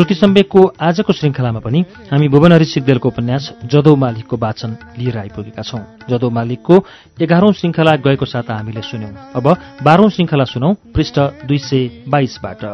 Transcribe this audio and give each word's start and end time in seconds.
श्रुति 0.00 0.14
सम्वेकको 0.14 0.60
आजको 0.80 1.12
श्रृङ्खलामा 1.12 1.60
पनि 1.60 1.84
हामी 2.12 2.28
भुवनहरी 2.28 2.64
सिग्देलको 2.64 3.08
उपन्यास 3.08 3.52
जदौ 3.64 3.96
मालिकको 3.96 4.36
वाचन 4.36 4.76
लिएर 4.98 5.18
आइपुगेका 5.18 5.62
छौं। 5.62 5.80
जदौ 6.08 6.30
मालिकको 6.30 6.74
एघारौं 7.20 7.52
श्रृङ्खला 7.52 7.92
गएको 7.96 8.24
साता 8.24 8.54
हामीले 8.54 8.80
सुन्यौं। 8.80 9.12
अब 9.36 9.46
बाह्रौं 9.84 10.08
श्रृङ्खला 10.08 10.44
सुनौ 10.44 10.72
पृष्ठ 10.94 11.18
दुई 11.44 11.58
सय 11.58 12.08
बाइसबाट। 12.08 12.64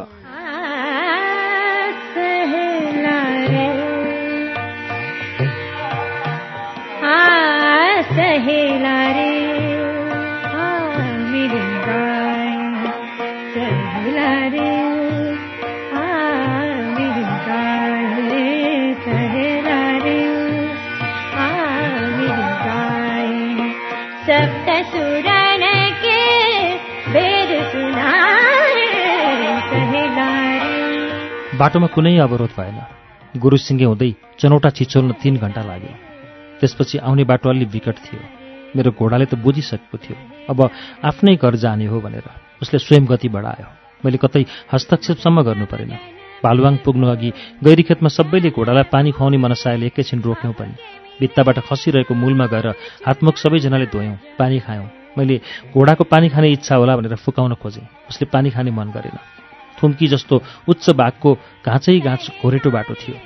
बाटोमा 31.57 31.89
कुनै 31.95 32.17
अवरोध 32.21 32.53
भएन। 32.59 32.79
गुरुसिङ्गे 33.41 33.87
हुँदै 33.89 34.11
चनौटा 34.41 34.71
छिचोल्न 34.77 35.11
तीन 35.23 35.35
घण्टा 35.41 35.63
लाग्यो। 35.65 35.95
त्यसपछि 36.61 36.97
आउने 37.01 37.25
बाटो 37.25 37.49
अलि 37.49 37.65
विकट 37.65 37.97
थियो। 38.05 38.21
मेरो 38.77 38.91
घोडाले 38.93 39.25
त 39.25 39.41
बुझिसकेको 39.41 39.97
थियो। 39.97 40.17
अब 40.53 40.59
आफ्नै 41.01 41.37
घर 41.41 41.55
जाने 41.57 41.87
हो 41.89 41.97
भनेर। 42.01 42.29
उसले 42.61 42.79
स्वयं 42.79 43.05
गति 43.09 43.29
बढायो। 43.33 43.69
मैले 44.05 44.19
कतै 44.21 44.45
हस्तक्षेपसम्म 44.73 45.39
गर्नु 45.49 45.67
परेन। 45.73 45.93
भालुवाङ 46.45 46.75
पुग्नु 46.85 47.07
अघि 47.09 47.31
गैरीखेतमा 47.65 48.09
सबैले 48.09 48.51
घोडालाई 48.53 48.93
पानी 48.93 49.11
खुवाउने 49.17 49.39
मनसायले 49.41 49.87
एकैछिन 49.87 50.21
रोक्यौँ 50.21 50.53
पनि। 50.53 50.75
भित्ताबाट 51.21 51.59
खसिरहेको 51.65 52.13
मूलमा 52.13 52.47
गएर 52.53 52.67
हातमुख 53.07 53.37
सबैजनाले 53.41 53.87
धोयौँ 53.89 54.17
पानी 54.37 54.59
खायौँ। 54.61 54.89
मैले 55.17 55.41
घोडाको 55.73 56.05
पानी 56.05 56.29
खाने 56.29 56.49
इच्छा 56.53 56.75
होला 56.77 56.97
भनेर 56.97 57.17
फुकाउन 57.17 57.55
खोजेँ। 57.57 57.89
उसले 58.13 58.29
पानी 58.29 58.51
खाने 58.53 58.71
मन 58.71 58.93
गरेन। 58.93 59.17
थुम्की 59.83 60.07
जस्तो 60.07 60.43
उच्च 60.69 60.91
भागको 60.91 61.35
घाँचै 61.67 61.99
घाँच 62.01 62.31
घोरेटो 62.43 62.71
बाटो 62.71 62.95
थियो। 62.95 63.17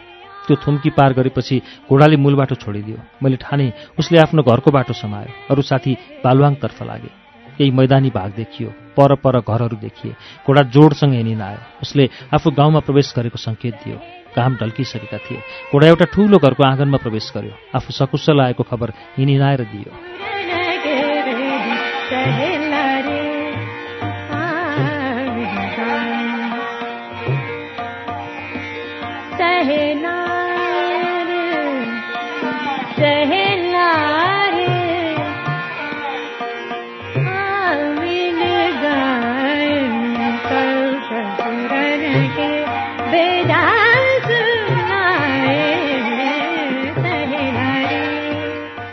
त्यो 0.47 0.57
थुम्की 0.67 0.91
पार 0.91 1.13
गरेपछि 1.13 1.57
घोडाले 1.91 2.17
मूल 2.17 2.35
बाटो 2.35 2.55
छोडिदियो। 2.55 2.97
मैले 3.23 3.37
ठाने 3.37 3.73
उसले 3.99 4.19
आफ्नो 4.19 4.43
घरको 4.43 4.71
बाटो 4.71 4.93
समायो। 4.93 5.31
अरू 5.51 5.63
साथी 5.63 5.93
बालुवाङतर्फ 6.25 6.83
लागे। 6.83 7.11
केही 7.59 7.71
मैदानी 7.71 8.11
भाग 8.11 8.31
देखियो। 8.37 8.69
पर 8.97 9.15
पर 9.15 9.41
घरहरू 9.41 9.77
देखिए। 9.77 10.13
घोडा 10.47 10.63
जोडसँग 10.75 11.13
हिँडिन 11.13 11.41
आयो। 11.41 11.61
उसले 11.83 12.09
आफू 12.35 12.51
गाउँमा 12.51 12.81
प्रवेश 12.81 13.13
गरेको 13.17 13.39
सङ्केत 13.39 13.75
दियो। 13.85 13.97
घाम 14.37 14.57
ढल्किसकेका 14.57 15.19
थिए। 15.19 15.39
घोडा 15.73 15.87
एउटा 15.87 16.05
ठूलो 16.15 16.39
घरको 16.39 16.63
आँगनमा 16.65 16.99
प्रवेश 16.99 17.33
गर्यो। 17.37 17.55
आफू 17.77 17.93
सकुशल 17.93 18.41
आएको 18.41 18.63
खबर 18.63 18.89
हिँडिनाएर 19.19 19.63
दियो। 19.71 19.93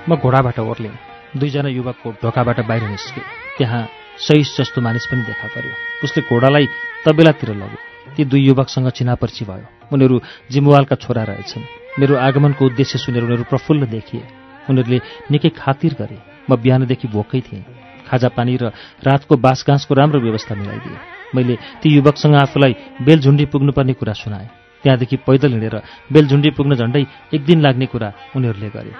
म 0.09 0.15
घोडाबाट 0.15 0.59
ओर्लेँ 0.59 0.95
दुईजना 1.35 1.69
युवकको 1.69 2.09
ढोकाबाट 2.23 2.59
बाहिर 2.67 2.83
निस्के। 2.89 3.21
त्यहाँ 3.57 3.81
सहिस 4.17 4.57
जस्तो 4.57 4.81
मानिस 4.81 5.05
पनि 5.11 5.21
देखा 5.27 5.47
पर्यो। 5.51 5.73
उसले 6.03 6.21
घोडालाई 6.31 6.65
तबेलातिर 7.05 7.49
लग्यो। 7.51 7.79
ती 8.15 8.23
दुई 8.25 8.41
युवकसँग 8.47 8.89
चिनापर्ची 8.89 9.45
भयो। 9.45 9.67
उनीहरू 9.93 10.15
जिम्मेवालका 10.51 10.95
छोरा 10.95 11.23
रहेछन्। 11.23 11.63
मेरो 11.99 12.15
आगमनको 12.15 12.65
उद्देश्य 12.65 12.99
सुनेर 12.99 13.23
उनीहरू 13.23 13.43
प्रफुल्ल 13.43 13.85
देखिए। 13.85 14.23
उनीहरूले 14.69 14.99
निकै 15.31 15.49
खातिर 15.59 15.93
गरे। 15.99 16.17
म 16.49 16.55
बिहानदेखि 16.55 17.07
भोकै 17.07 17.41
थिएँ। 17.43 17.65
खाजा 18.07 18.29
पानी 18.31 18.55
र 18.55 18.71
रातको 19.03 19.35
बाँसगाँसको 19.35 19.93
राम्रो 19.93 20.19
व्यवस्था 20.23 20.55
मिलाइदिएँ। 20.55 20.99
मैले 21.35 21.55
ती 21.83 21.87
युवकसँग 21.91 22.35
आफूलाई 22.35 22.73
बेलझुन्डी 23.03 23.45
पुग्नुपर्ने 23.51 23.93
कुरा 23.99 24.13
सुनाएँ। 24.13 24.47
त्यहाँदेखि 24.83 25.17
पैदल 25.27 25.51
हिँडेर 25.51 25.75
बेलझुन्डी 26.11 26.49
पुग्न 26.55 26.75
झण्डै 26.75 27.03
एक 27.35 27.41
दिन 27.43 27.59
लाग्ने 27.61 27.85
कुरा 27.85 28.13
उनीहरूले 28.35 28.69
गरे। 28.69 28.91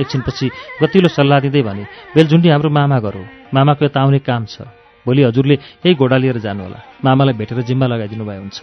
एकछिनपछि 0.00 0.46
गतिलो 0.82 1.08
सल्लाह 1.08 1.38
दिँदै 1.44 1.62
भने 1.68 1.84
बेलझुन्डी 2.14 2.48
हाम्रो 2.48 2.70
मामा 2.70 2.98
गरौँ 3.04 3.26
मामाको 3.54 3.84
यता 3.84 4.00
आउने 4.00 4.18
काम 4.20 4.44
छ। 4.44 4.68
भोलि 5.06 5.22
हजुरले 5.22 5.54
यही 5.86 5.94
घोडा 5.94 6.16
लिएर 6.18 6.38
जानुहोला। 6.42 6.78
मामालाई 7.04 7.34
भेटेर 7.38 7.62
जिम्मा 7.62 7.86
लगाइदिनु 7.86 8.24
भए 8.26 8.38
हुन्छ। 8.42 8.58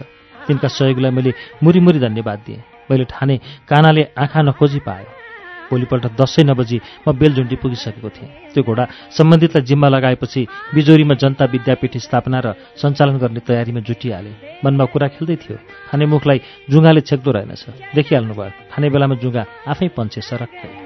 तिनका 0.46 0.68
सहयोगलाई 0.68 1.10
मैले 1.10 1.32
मुरी 1.64 1.80
मुरी 1.80 1.98
धन्यवाद 2.04 2.38
दिएँ। 2.46 2.60
मैले 2.90 3.04
ठाने 3.08 3.34
कानाले 3.64 4.02
आँखा 4.12 4.40
नखोजी 4.44 4.80
पाएँ 4.84 5.08
भोलिपल्ट 5.72 6.20
दसै 6.20 6.44
नबजी 6.44 6.78
म 7.08 7.16
बेलझुन्डी 7.16 7.56
पुगिसकेको 7.56 8.10
थिएँ। 8.12 8.52
त्यो 8.52 8.62
घोडा 8.62 8.84
सम्बन्धितलाई 9.16 9.64
जिम्मा 9.64 9.88
लगाएपछि 9.88 10.40
बिजोरीमा 10.76 11.14
जनता 11.16 11.44
विद्यापीठ 11.48 11.96
स्थापना 11.96 12.38
र 12.44 12.52
सञ्चालन 12.76 13.16
गर्ने 13.16 13.40
तयारीमा 13.40 13.80
जुटिहाले। 13.80 14.60
मनमा 14.60 14.84
कुरा 14.92 15.08
खेल्दै 15.16 15.36
थियो। 15.40 15.56
खाने 15.88 16.04
मुखलाई 16.04 16.38
जुङ्गाले 16.68 17.00
छेक्दो 17.08 17.30
रहेनछ। 17.32 17.64
देखिहाल्नु 17.96 18.34
भयो 18.36 18.52
खाने 18.68 18.86
बेलामा 18.92 19.16
जुङ्गा 19.16 19.42
आफै 19.72 19.88
पन्छे 19.96 20.20
सरक्कै। 20.20 20.83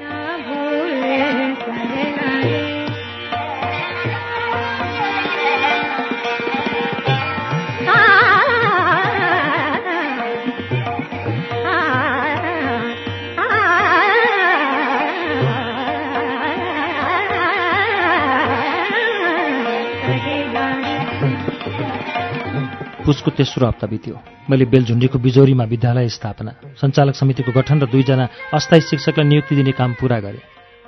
पुसको 23.08 23.30
तेस्रो 23.32 23.66
हप्ता 23.66 23.86
बित्यो। 23.88 24.14
मैले 24.50 24.64
बेलझुन्डीको 24.68 25.18
बिजोरीमा 25.18 25.64
विद्यालय 25.64 26.08
स्थापना 26.12 26.52
सञ्चालक 26.76 27.14
समितिको 27.16 27.50
गठन 27.56 27.80
र 27.80 27.86
दुईजना 27.88 28.28
अस्थायी 28.52 28.80
शिक्षकलाई 28.84 29.26
नियुक्ति 29.26 29.54
दिने 29.56 29.72
काम 29.72 29.96
पूरा 29.96 30.18
गरे। 30.20 30.40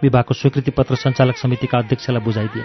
विभागको 0.03 0.34
स्वीकृति 0.34 0.70
पत्र 0.76 0.94
सञ्चालक 1.00 1.36
समितिका 1.36 1.78
अध्यक्षलाई 1.78 2.20
बुझाइदिए। 2.20 2.64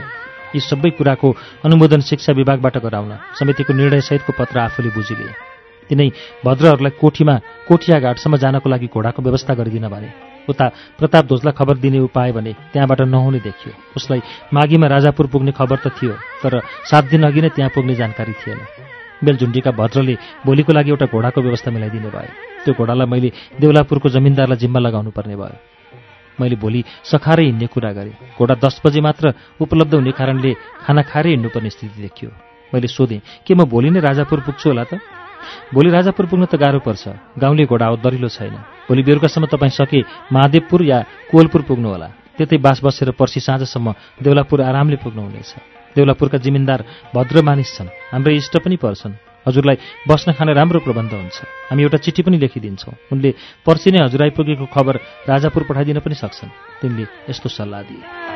यी 0.55 0.59
सबै 0.61 0.89
कुराको 0.99 1.27
अनुमोदन 1.65 2.01
शिक्षा 2.03 2.31
विभागबाट 2.35 2.77
गराउन 2.83 3.11
समितिको 3.39 3.73
निर्णयसहितको 3.73 4.31
पत्र 4.35 4.59
आफूले 4.59 4.89
बुझिलिए। 4.91 5.31
तिनै 5.89 6.09
भद्रहरूलाई 6.45 6.93
कोठीमा 6.99 7.35
कोठियाघाटसम्म 7.67 8.35
जानको 8.43 8.67
लागि 8.69 8.87
घोडाको 8.91 9.21
व्यवस्था 9.21 9.53
गरिदिन 9.53 9.87
भने 9.87 10.09
उता 10.47 10.65
प्रताप 10.99 11.25
ध्वजलाई 11.25 11.53
खबर 11.57 11.75
दिने 11.83 11.99
उपाय 12.07 12.31
भने 12.31 12.53
त्यहाँबाट 12.73 13.01
नहुने 13.07 13.39
देखियो। 13.39 13.73
उसलाई 13.95 14.21
माघीमा 14.53 14.87
राजापुर 14.87 15.27
पुग्ने 15.27 15.51
खबर 15.51 15.77
त 15.79 15.95
थियो 15.95 16.13
तर 16.43 16.59
सात 16.89 17.03
दिन 17.11 17.23
अघि 17.23 17.41
नै 17.41 17.49
त्यहाँ 17.55 17.71
पुग्ने 17.75 17.95
जानकारी 17.95 18.33
थिएन। 18.41 18.59
बेलझुन्डीका 19.23 19.71
भद्रले 19.71 20.15
भोलिको 20.45 20.71
लागि 20.73 20.89
एउटा 20.91 21.05
घोडाको 21.05 21.39
व्यवस्था 21.41 21.71
मिलाइदिने 21.71 22.09
भयो। 22.09 22.33
त्यो 22.65 22.73
घोडालाई 22.73 23.07
मैले 23.07 23.29
देउलापुरको 23.61 24.09
जमिनदारलाई 24.09 24.57
जिम्मा 24.57 24.79
लगाउनु 24.79 25.11
पर्ने 25.15 25.35
भयो। 25.35 25.57
मैले 26.39 26.55
भोलि 26.59 26.83
सखारै 27.07 27.45
हिँड्ने 27.45 27.67
कुरा 27.71 27.91
गरेँ। 27.95 28.35
घोडा 28.35 28.55
दस 28.59 28.81
बजे 28.85 29.01
मात्र 29.01 29.33
उपलब्ध 29.61 29.93
हुने 29.95 30.11
कारणले 30.11 30.51
खाना 30.83 31.01
खाएरै 31.07 31.29
हिँड्नुपर्ने 31.31 31.69
स्थिति 31.69 32.01
देखियो। 32.01 32.31
मैले 32.73 32.87
सोधेँ 32.87 33.21
के 33.45 33.53
म 33.55 33.63
भोलि 33.63 33.89
नै 33.89 33.99
राजापुर 34.03 34.39
पुग्छु 34.43 34.69
होला 34.69 34.83
त? 34.83 34.99
भोलि 35.73 35.89
राजापुर 35.95 36.25
पुग्न 36.25 36.45
त 36.51 36.55
गाह्रो 36.59 36.79
पर्छ। 36.83 37.37
गाउँले 37.39 37.65
घोडा 37.71 37.87
दरिलो 38.03 38.27
छैन। 38.27 38.55
भोलि 38.89 39.01
बेलुकासम्म 39.07 39.45
तपाईँ 39.47 39.71
सके 39.79 39.99
महादेवपुर 40.33 40.83
या 40.83 40.99
कोवलपुर 41.29 41.61
पुग्नुहोला 41.69 42.07
त्यतै 42.35 42.57
बास 42.59 42.81
बसेर 42.83 43.11
पर्सि 43.15 43.39
साँझसम्म 43.39 43.93
देउलापुर 44.19 44.61
आरामले 44.61 44.97
पुग्नुहुनेछ। 44.99 45.74
देउलापुरका 45.95 46.37
जिमिनदार 46.37 46.83
भद्र 47.15 47.41
मानिस 47.41 47.69
छन्। 47.75 47.89
हाम्रो 48.11 48.31
इष्ट 48.31 48.57
पनि 48.59 48.75
पर्छन्। 48.75 49.13
हजुरलाई 49.47 49.77
बस्न 50.09 50.33
खान 50.33 50.49
राम्रो 50.49 50.79
प्रबन्ध 50.79 51.13
हुन्छ। 51.13 51.37
हामी 51.69 51.81
एउटा 51.83 51.97
चिठी 51.97 52.21
पनि 52.23 52.37
लेखिदिन्छौँ। 52.37 52.93
उनले 53.13 53.33
पर्सि 53.65 53.91
नै 53.91 54.03
हजुर 54.03 54.21
आइपुगेको 54.23 54.65
खबर 54.65 54.95
राजापुर 55.29 55.63
पठाइदिन 55.69 55.99
पनि 55.99 56.15
सक्छन्। 56.15 56.49
तिनले 56.81 57.05
यस्तो 57.29 57.49
सल्लाह 57.49 57.81
दिए। 57.81 58.34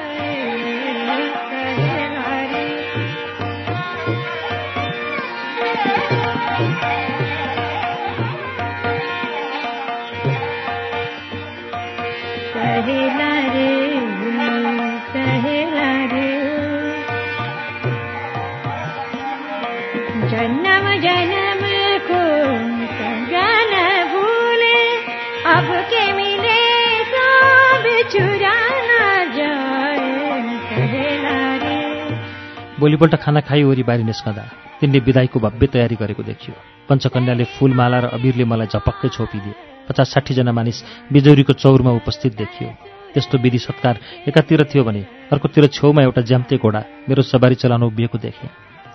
भोलिपल्ट 32.80 33.16
खाना 33.24 33.40
खाइवरी 33.44 33.84
बाहिर 33.84 34.04
निस्कँदा 34.06 34.44
तिनले 34.80 35.00
विदाईको 35.08 35.40
भव्य 35.40 35.68
तयारी 35.68 35.96
गरेको 36.02 36.24
देखियो। 36.24 36.56
पञ्चकन्याले 36.88 37.46
फूलमाला 37.56 38.00
र 38.00 38.06
अबिरले 38.16 38.46
मलाई 38.48 38.68
झपक्कै 38.74 39.10
छोपिदिए। 39.16 39.54
पचास 39.88 40.08
साठीजना 40.14 40.52
मानिस 40.52 40.78
बिजौरीको 41.12 41.54
चौरमा 41.54 41.92
उपस्थित 42.00 42.34
देखियो। 42.38 42.70
त्यस्तो 43.14 43.38
विधि 43.44 43.60
सत्कार 43.60 43.96
एकातिर 44.30 44.64
थियो 44.72 44.84
भने 44.84 45.02
अर्कोतिर 45.34 45.68
छेउमा 45.76 46.02
एउटा 46.08 46.22
ज्याम्ते 46.22 46.58
घोडा 46.58 46.82
मेरो 47.10 47.22
सवारी 47.22 47.56
चलाउन 47.62 47.84
उभिएको 47.84 48.18
देखेँ। 48.18 48.50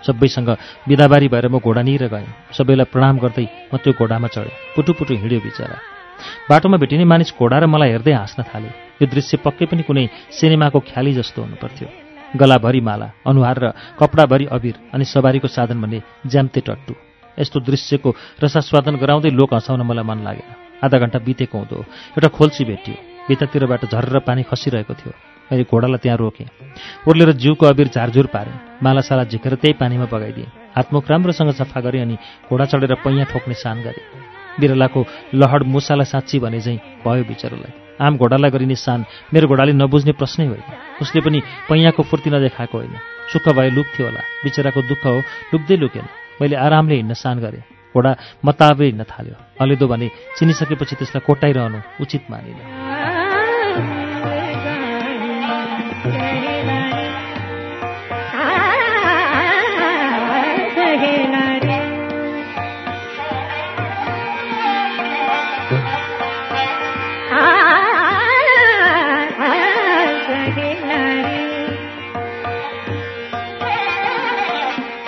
सबैसँग 0.06 0.48
बिदाबारी 0.88 1.28
भएर 1.28 1.48
म 1.48 1.58
घोडा 1.58 1.82
निर 1.82 2.06
गएँ। 2.08 2.54
सबैलाई 2.56 2.88
प्रणाम 2.92 3.18
गर्दै 3.18 3.46
म 3.68 3.76
त्यो 3.82 3.92
घोडामा 4.00 4.28
चढेँ। 4.32 4.76
पुटुपुटु 4.76 5.14
हिँड्यो 5.14 5.40
बिचरा। 5.40 5.76
बाटोमा 6.48 6.76
भेटिने 6.78 7.04
मानिस 7.04 7.34
घोडा 7.36 7.58
र 7.58 7.66
मलाई 7.66 7.90
हेर्दै 7.90 8.12
हाँस्न 8.12 8.42
थाले। 8.48 8.70
यो 9.02 9.06
दृश्य 9.10 9.36
पक्कै 9.44 9.66
पनि 9.66 9.82
कुनै 9.82 10.08
सिनेमाको 10.30 10.78
ख्याली 10.88 11.12
जस्तो 11.18 11.42
हुनुपर्थ्यो। 11.42 12.03
गलाभरि 12.36 12.80
माला 12.80 13.08
अनुहार 13.26 13.58
र 13.58 13.72
कपडाभरि 13.98 14.46
अबिर 14.50 14.74
अनि 14.94 15.04
सवारीको 15.04 15.48
साधन 15.48 15.80
भन्ने 15.80 16.02
ज्याम्ते 16.26 16.60
टट्टु। 16.60 16.94
यस्तो 17.38 17.60
दृश्यको 17.60 18.10
रसास्वादन 18.42 18.94
गराउँदै 18.96 19.30
लोक 19.30 19.54
हँसाउन 19.54 19.82
मलाई 19.82 20.04
मन 20.04 20.18
लागेन। 20.22 20.48
आधा 20.84 20.98
घन्टा 20.98 21.18
बितेको 21.18 21.58
हुँदो 21.58 21.78
एउटा 22.14 22.28
खोल्सी 22.28 22.64
भेटियो। 22.64 22.96
भित्तातिरबाट 23.28 23.82
झर्र 23.88 24.18
पानी 24.26 24.42
खसिरहेको 24.44 24.94
थियो। 24.94 25.12
मैले 25.50 25.64
घोडालाई 25.64 25.98
त्यहाँ 26.02 26.18
रोकेँ। 26.18 26.48
उर्लेर 27.08 27.32
जिउको 27.36 27.66
अबिर 27.66 27.88
झारझुर 27.94 28.26
पारेँ। 28.26 28.82
मालासाला 28.82 29.24
झिकेर 29.24 29.54
त्यही 29.60 29.74
पानीमा 29.80 30.06
बगाइदिएँ। 30.12 30.74
हातमुख 30.76 31.10
राम्रोसँग 31.10 31.50
सफा 31.54 31.80
गरेँ 31.80 32.02
अनि 32.02 32.16
घोडा 32.50 32.64
चढेर 32.64 32.94
पैयाँ 33.04 33.26
ठोक्ने 33.32 33.54
सान 33.54 33.82
गरेँ। 33.82 34.04
बिरलाको 34.60 35.00
लहड 35.34 35.62
मुसालाई 35.64 36.06
साँच्ची 36.06 36.38
भने 36.38 36.60
चाहिँ 36.60 36.80
भयो 37.04 37.24
बिचरालाई। 37.24 37.83
आम 38.00 38.16
घोडालाई 38.16 38.50
गरिने 38.50 38.74
सान 38.74 39.04
मेरो 39.34 39.48
घोडाले 39.48 39.72
नबुझ्ने 39.72 40.12
प्रश्नै 40.12 40.46
होइन। 40.46 40.62
उसले 41.02 41.20
पनि 41.20 41.42
पैयाँको 41.70 42.02
फुर्ती 42.02 42.30
नदेखाएको 42.30 42.78
होइन। 42.78 42.94
सुख 43.32 43.48
भए 43.48 43.70
लुक्थ्यो 43.70 44.06
होला। 44.06 44.20
बिचराको 44.44 44.82
दुःख 44.82 45.06
हो 45.06 45.18
लुक्दै 45.54 45.76
लुकेन। 45.76 46.06
मैले 46.42 46.56
आरामले 46.56 46.94
हिँड्न 46.94 47.14
सान 47.14 47.38
गरेँ। 47.38 47.62
घोडा 47.94 48.16
मताबै 48.44 48.84
हिँड्न 48.84 49.02
थाल्यो। 49.02 49.34
अलेदो 49.60 49.86
भने 49.86 50.10
चिनिसकेपछि 50.38 50.96
त्यसलाई 50.96 51.22
कोटाइरहनु 51.26 51.78
उचित 52.00 52.22
मानिन। 52.30 54.13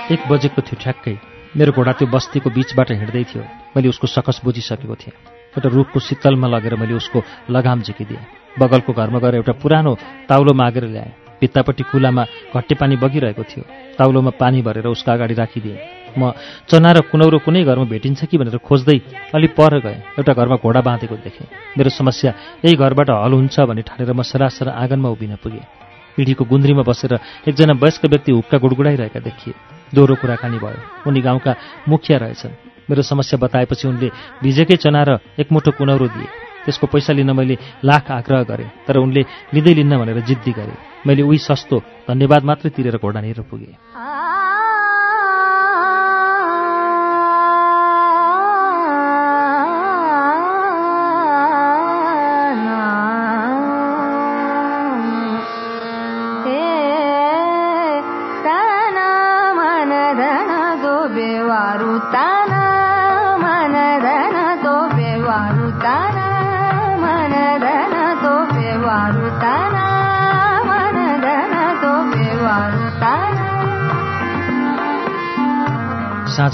एक 0.06 0.22
बजेको 0.30 0.62
थियो 0.62 0.78
ठ्याक्कै। 0.78 1.14
मेरो 1.58 1.72
घोडा 1.74 1.92
त्यो 1.98 2.06
बस्तीको 2.06 2.54
बिचबाट 2.54 2.90
हिँड्दै 2.94 3.24
थियो। 3.26 3.42
मैले 3.74 3.90
उसको 3.90 4.06
सकस 4.06 4.38
बुझिसकेको 4.46 4.94
थिएँ। 4.94 5.14
एउटा 5.58 5.66
रुखको 5.66 5.98
शीतलमा 5.98 6.46
लगेर 6.46 6.78
मैले 6.78 6.94
उसको 6.94 7.18
लगाम 7.50 7.82
झिकिदिएँ। 7.82 8.54
बगलको 8.54 8.92
घरमा 8.94 9.18
गएर 9.18 9.34
एउटा 9.42 9.52
पुरानो 9.58 9.92
ताउलो 10.30 10.52
मागेर 10.54 10.84
ल्याएँ। 10.94 11.12
भित्तापट्टि 11.42 11.82
कुलामा 11.90 12.22
घट्टे 12.54 12.74
पानी 12.78 12.96
बगिरहेको 13.02 13.42
थियो। 13.42 13.62
ताउलोमा 13.98 14.30
पानी 14.38 14.62
भरेर 14.62 14.86
उसको 14.94 15.10
अगाडि 15.10 15.34
राखिदिएँ। 15.34 15.78
म 16.14 16.30
चना 16.70 16.90
र 16.94 16.98
कुनौरो 17.10 17.42
कुनै 17.42 17.66
घरमा 17.66 17.90
भेटिन्छ 17.90 18.30
कि 18.30 18.38
भनेर 18.38 18.62
खोज्दै 18.62 19.34
अलि 19.34 19.48
पर 19.58 19.74
गएँ। 19.82 20.22
एउटा 20.22 20.32
घरमा 20.32 20.56
घोडा 20.62 20.80
बाँधेको 20.86 21.16
देखेँ। 21.18 21.50
मेरो 21.74 21.90
समस्या 21.90 22.30
यही 22.62 22.78
घरबाट 22.78 23.10
हल 23.10 23.32
हुन्छ 23.34 23.58
भने 23.58 23.82
ठानेर 23.82 24.14
म 24.14 24.22
सरासर 24.22 24.70
आँगनमा 24.70 25.08
उभिन 25.10 25.34
पुगेँ। 25.42 25.66
पिँढीको 26.14 26.44
गुन्द्रीमा 26.46 26.82
बसेर 26.86 27.18
एकजना 27.50 27.74
वयस्क 27.74 28.06
व्यक्ति 28.06 28.32
हुक्का 28.32 28.56
गुडगुडाइरहेका 28.62 29.20
देखिए। 29.20 29.54
दोहोरो 29.94 30.14
कुराकानी 30.16 30.58
भयो। 30.58 30.82
उनी 31.06 31.20
गाउँका 31.20 31.52
मुखिया 31.88 32.18
रहेछन्। 32.18 32.54
मेरो 32.90 33.02
समस्या 33.02 33.38
बताएपछि 33.38 33.88
उनले 33.88 34.08
भिजेकै 34.42 34.76
चना 34.76 35.02
र 35.02 35.18
एकमुठो 35.38 35.70
कुनौरो 35.72 36.08
दिए। 36.08 36.28
त्यसको 36.64 36.86
पैसा 36.86 37.12
लिन 37.12 37.30
मैले 37.30 37.58
लाख 37.84 38.10
आग्रह 38.10 38.42
गरेँ 38.42 38.70
तर 38.86 38.96
उनले 38.98 39.22
लिँदै 39.54 39.74
लिन्न 39.74 39.98
भनेर 39.98 40.20
जिद्दी 40.20 40.52
गरेँ। 40.52 40.78
मैले 41.06 41.22
उही 41.22 41.38
सस्तो 41.38 41.76
धन्यवाद 42.10 42.42
मात्रै 42.42 42.70
तिरेर 42.70 42.96
घोडा 42.98 43.20
निर 43.20 43.42
पुगेँ 43.46 44.25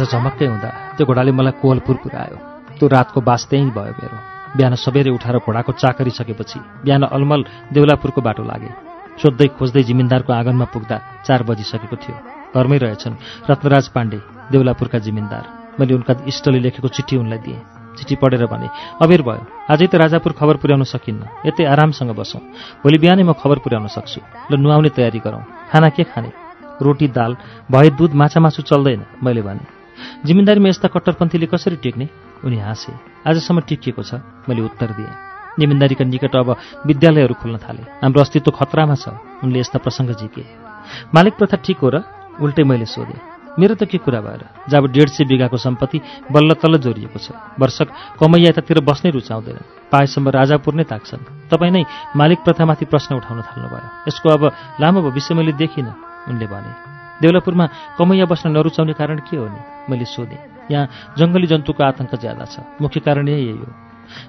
साँझ 0.03 0.11
झमक्कै 0.13 0.47
हुँदा 0.47 0.71
त्यो 0.99 1.07
घोडाले 1.07 1.31
मलाई 1.31 1.55
कोहलपुर 1.63 1.97
पुऱ्यायो 2.03 2.37
त्यो 2.79 2.87
रातको 2.89 3.21
बास 3.23 3.47
त्यहीँ 3.51 3.71
भयो 3.71 3.95
मेरो। 3.95 4.19
बिहान 4.57 4.75
सबेरै 4.75 5.11
उठाएर 5.15 5.39
घोडाको 5.47 5.73
चाकरी 5.73 6.11
सकेपछि 6.11 6.59
बिहान 6.83 7.03
अलमल 7.07 7.41
देउलापुरको 7.71 8.21
बाटो 8.21 8.43
लागे। 8.43 8.71
सोध्दै 9.23 9.47
खोज्दै 9.59 9.83
जिमिन्दारको 9.87 10.33
आँगनमा 10.33 10.67
पुग्दा 10.75 10.97
चार 11.27 11.43
बजिसकेको 11.47 11.97
थियो। 12.03 12.17
घरमै 12.51 12.79
रहेछन् 12.83 13.15
रत्नराज 13.51 13.87
पाण्डे 13.95 14.19
देउलापुरका 14.51 14.99
जिमिन्दार। 14.99 15.45
मैले 15.79 15.95
उनका 15.95 16.13
इष्टले 16.27 16.59
लेखेको 16.59 16.89
चिठी 16.89 17.17
उनलाई 17.17 17.39
दिएँ। 17.39 17.61
चिठी 17.99 18.15
पढेर 18.19 18.47
भने 18.51 18.69
अबेर 18.99 19.23
भयो। 19.23 19.43
आजै 19.71 19.87
त 19.87 19.95
राजापुर 20.03 20.33
खबर 20.35 20.57
पुर्याउन 20.59 20.83
सकिन्न। 20.85 21.47
यतै 21.47 21.65
आरामसँग 21.65 22.11
बसौँ। 22.19 22.43
भोलि 22.83 22.99
बिहानै 22.99 23.23
म 23.23 23.33
खबर 23.39 23.63
पुर्याउन 23.63 23.87
सक्छु। 23.87 24.21
ल 24.51 24.59
नुहाउने 24.59 24.91
तयारी 24.91 25.21
गरौँ। 25.23 25.71
खाना 25.71 25.89
के 25.95 26.05
खाने? 26.11 26.31
रोटी 26.83 27.09
दाल 27.09 27.37
भए 27.71 27.91
दुध 27.95 28.13
माछा 28.19 28.41
मासु 28.41 28.63
चल्दैन। 28.67 29.23
मैले 29.23 29.43
भने। 29.47 29.82
जिम्मेदारीमा 30.27 30.69
यस्ता 30.69 30.89
कट्टरपन्थीले 30.89 31.47
कसरी 31.47 31.77
टेक्ने? 31.77 32.09
उनी 32.45 32.59
हाँसे। 32.59 32.93
आजसम्म 33.27 33.61
टिकिएको 33.61 34.03
छ। 34.03 34.15
मैले 34.49 34.63
उत्तर 34.63 34.91
दिएँ। 34.99 35.15
जिम्मेदारीका 35.61 36.05
निकट 36.05 36.37
अब 36.37 36.57
विद्यालयहरू 36.87 37.35
खुल्न 37.35 37.57
थाले। 37.59 37.83
हाम्रो 38.03 38.21
अस्तित्व 38.21 38.51
खतरामा 38.51 38.95
छ। 38.95 39.09
उनले 39.45 39.61
यस्ता 39.61 39.79
प्रसङ्ग 39.79 40.11
झिके 40.17 40.43
मालिक 41.15 41.35
प्रथा 41.37 41.57
ठिक 41.57 41.79
हो 41.79 41.89
र 41.89 42.03
उल्टै 42.41 42.65
मैले 42.65 42.87
सोधेँ। 42.87 43.21
मेरो 43.59 43.75
त 43.75 43.85
के 43.85 43.99
कुरा 43.99 44.21
भएर? 44.21 44.49
जब 44.69 44.87
डेढ 44.93 45.09
सय 45.13 45.25
बिघाको 45.25 45.57
सम्पत्ति 45.57 46.01
बल्ल 46.33 46.55
तल्ल 46.57 46.79
जोडिएको 46.79 47.19
छ। 47.21 47.37
वर्षक 47.61 47.89
कमैया 48.21 48.49
यतातिर 48.49 48.81
बस्नै 48.81 49.11
रुचाउँदैन। 49.13 49.61
पाएसम्म 49.93 50.29
राजापुर 50.29 50.75
नै 50.75 50.85
ताक्छन्। 50.85 51.53
तपाईँ 51.53 51.73
नै 51.73 51.85
मालिक 52.17 52.39
प्रथामाथि 52.49 52.85
प्रश्न 52.89 53.21
उठाउन 53.21 53.43
थाल्नुभयो। 53.45 54.09
यसको 54.09 54.29
अब 54.29 54.43
लामो 54.81 55.03
भविष्य 55.05 55.35
मैले 55.35 55.53
देखिनँ। 55.53 55.93
उनले 56.33 56.47
भने 56.49 56.92
देउलापुरमा 57.23 57.67
कमैया 57.99 58.27
बस्न 58.27 58.51
नरुचाउने 58.51 58.93
कारण 58.99 59.19
के 59.31 59.37
हो 59.39 59.47
नि? 59.47 59.61
मैले 59.91 60.05
सोधेँ। 60.05 60.67
यहाँ 60.71 61.15
जङ्गली 61.19 61.47
जन्तुको 61.47 61.83
आतङ्क 61.85 62.13
ज्यादा 62.19 62.45
छ। 62.51 62.67
मुख्य 62.83 63.01
कारण 63.01 63.29
यही 63.29 63.63
हो। 63.63 63.67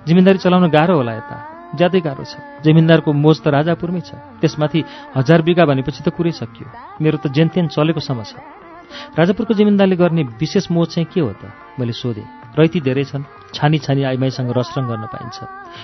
जिम्मेदारी 0.07 0.37
चलाउन 0.37 0.69
गाह्रो 0.69 0.95
होला 0.97 1.13
यता। 1.17 1.37
ज्यादै 1.73 1.99
गाह्रो 2.05 2.23
छ। 2.23 2.37
जमिनदारको 2.61 3.09
मोज 3.13 3.37
त 3.41 3.47
राजापुरमै 3.49 4.01
छ। 4.05 4.13
त्यसमाथि 4.41 4.79
हजार 5.17 5.41
बिघा 5.41 5.65
भनेपछि 5.65 6.01
त 6.05 6.09
कुरै 6.13 6.31
सकियो। 6.31 6.67
मेरो 7.01 7.17
त 7.17 7.33
जेनतेन 7.33 7.73
चलेको 7.73 7.99
समय 7.99 8.25
छ। 8.29 8.33
राजापुरको 9.17 9.53
जिम्मेदारले 9.57 9.95
गर्ने 9.97 10.23
विशेष 10.37 10.69
मोज 10.69 10.87
चाहिँ 10.93 11.09
के 11.09 11.21
हो 11.21 11.33
त? 11.33 11.49
मैले 11.81 11.93
सोधेँ। 11.97 12.53
रैती 12.57 12.79
धेरै 12.81 13.03
छन्। 13.09 13.25
छानी 13.53 13.77
छानी 13.81 14.03
आइमाईसँग 14.05 14.53
रसरङ 14.53 14.85
गर्न 14.85 15.05
पाइन्छ। 15.09 15.37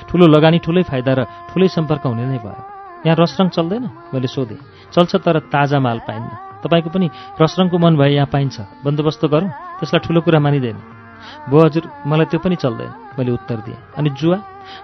ठुलो 0.09 0.25
लगानी 0.29 0.59
ठुलै 0.61 0.83
फाइदा 0.85 1.13
र 1.17 1.21
ठुलै 1.49 1.67
सम्पर्क 1.73 2.05
हुने 2.05 2.25
नै 2.29 2.37
भयो। 2.37 2.61
यहाँ 3.05 3.17
रसरङ 3.17 3.49
चल्दैन? 3.49 4.13
मैले 4.13 4.29
सोधेँ। 4.29 4.61
चल्छ 4.93 5.15
तर 5.25 5.39
ताजा 5.49 5.79
माल 5.81 5.99
पाइन्न। 6.05 6.48
तपाईँको 6.63 6.89
पनि 6.89 7.07
रसरङको 7.41 7.77
मन 7.77 7.93
भए 7.97 8.11
यहाँ 8.13 8.27
पाइन्छ। 8.27 8.57
बन्दोबस्त 8.85 9.25
गरौँ 9.25 9.49
त्यसलाई 9.79 10.01
ठुलो 10.05 10.21
कुरा 10.21 10.39
मानिँदैन। 10.39 10.77
बो 11.49 11.57
हजुर 11.65 11.83
मलाई 12.07 12.25
त्यो 12.25 12.39
पनि 12.39 12.55
चल्दैन 12.55 12.91
मैले 13.17 13.31
उत्तर 13.31 13.57
दिएँ। 13.65 13.77
अनि 13.97 14.09
जुवा? 14.09 14.37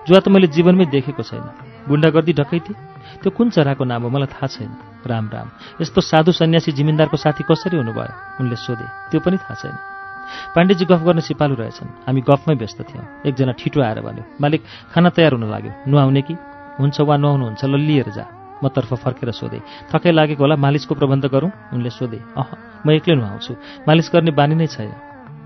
जुवा 0.08 0.20
त 0.20 0.27
मैले 0.27 0.48
जीवनमै 0.48 0.86
देखेको 0.86 1.24
छैन। 1.24 1.46
गुन्डागर्दी 1.88 2.34
डकैती 2.34 2.74
त्यो 3.22 3.29
कुन 3.32 3.50
चराको 3.50 3.84
नाम 3.84 4.01
हो 4.03 4.10
मलाई 4.10 4.27
थाहा 4.27 4.48
छैन। 4.48 4.72
राम 5.05 5.25
राम। 5.29 5.48
यस्तो 5.82 6.01
साधु 6.01 6.32
सन्यासी 6.32 6.72
जिमिन्दारको 6.72 7.17
साथी 7.17 7.44
कसरी 7.44 7.77
हुनुभयो? 7.77 8.41
उनले 8.41 8.55
सोधे। 8.55 8.88
त्यो 9.12 9.20
पनि 9.20 9.38
थाहा 9.38 9.55
छैन। 9.55 9.75
पाण्डेजी 10.55 10.86
गफ 10.86 11.01
गर्न 11.05 11.20
सिपालु 11.22 11.55
रहेछन्। 11.55 11.89
हामी 12.08 12.22
गफमै 12.22 12.55
व्यस्त 12.55 12.82
थियौँ। 12.82 13.05
एकजना 13.25 13.51
ठिटो 13.51 13.79
आएर 13.82 14.01
भन्यो 14.01 14.24
मालिक 14.41 14.62
खाना 14.91 15.10
तयार 15.10 15.32
हुन 15.38 15.46
लाग्यो। 15.51 15.72
नुहाउने 15.88 16.22
कि? 16.22 16.34
हुन्छ 16.79 16.98
वा 17.01 17.15
नुहाउनुहुन्छ। 17.17 17.63
ल 17.65 17.75
लिएर 17.77 18.10
जा। 18.10 18.25
म 18.63 18.67
तर्फ 18.75 18.93
फर्केर 19.03 19.31
सोधेँ। 19.31 19.62
थकै 19.91 20.12
लागेको 20.12 20.43
होला 20.43 20.55
मालिसको 20.55 20.93
प्रबन्ध 20.95 21.25
गरौँ? 21.27 21.51
उनले 21.74 21.89
सोधे। 21.89 22.19
अह 22.38 22.50
म 22.85 22.91
एक्लै 22.91 23.15
नुहाउँछु 23.15 23.53
मालिस 23.88 24.07
गर्ने 24.13 24.31
बानी 24.31 24.55
नै 24.55 24.67
छैन। 24.67 24.91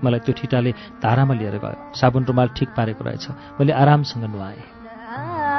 मलाई 0.04 0.20
त्यो 0.24 0.32
ठिटाले 0.38 0.70
धारामा 1.02 1.34
लिएर 1.34 1.56
गयो। 1.58 1.76
साबुन 1.96 2.24
रुमाल 2.24 2.48
ठिक 2.56 2.68
पारेको 2.76 3.02
रहेछ। 3.04 3.24
मैले 3.60 3.72
आरामसँग 3.72 4.24
नुहाएँ। 4.24 5.49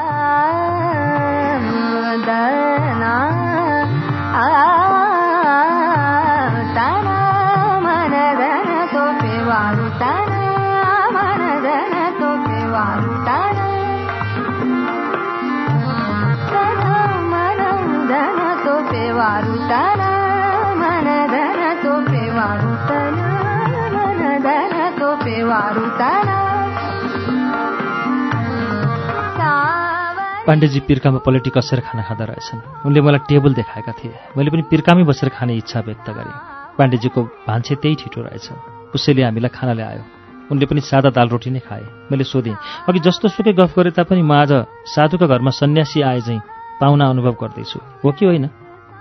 पाण्डेजी 30.45 30.79
पिर्कामा 30.87 31.19
पलेटी 31.25 31.49
कसेर 31.53 31.79
खाना 31.85 32.01
खाँदा 32.03 32.25
रहेछन् 32.25 32.61
उनले 32.85 33.01
मलाई 33.01 33.21
टेबल 33.29 33.53
देखाएका 33.53 33.91
थिए 33.93 34.13
मैले 34.33 34.49
पनि 34.49 34.63
पिर्कामै 34.71 35.03
बसेर 35.03 35.29
खाने 35.31 35.53
इच्छा 35.55 35.79
व्यक्त 35.85 36.09
गरेँ 36.09 36.37
पाण्डेजीको 36.77 37.21
भान्से 37.47 37.75
त्यही 37.77 37.95
छिटो 37.95 38.21
रहेछ 38.21 38.47
उसैले 38.95 39.21
हामीलाई 39.21 39.51
खाना 39.51 39.73
ल्यायो 39.73 40.03
उनले 40.51 40.65
पनि 40.65 40.81
सादा 40.81 41.09
दाल 41.11 41.29
रोटी 41.29 41.49
नै 41.51 41.61
खाए 41.61 41.85
मैले 42.09 42.25
सोधेँ 42.25 42.57
अघि 42.87 42.99
जस्तो 42.99 43.27
सुकै 43.29 43.53
गफ 43.53 43.77
गरे 43.77 43.91
तापनि 43.93 44.21
म 44.21 44.33
आज 44.33 44.51
साधुका 44.89 45.25
घरमा 45.27 45.51
सन्यासी 45.53 46.01
आए 46.01 46.21
चाहिँ 46.21 46.41
पाहुना 46.81 47.05
अनुभव 47.07 47.37
गर्दैछु 47.37 47.79
हो 48.01 48.11
कि 48.11 48.25
होइन 48.25 48.49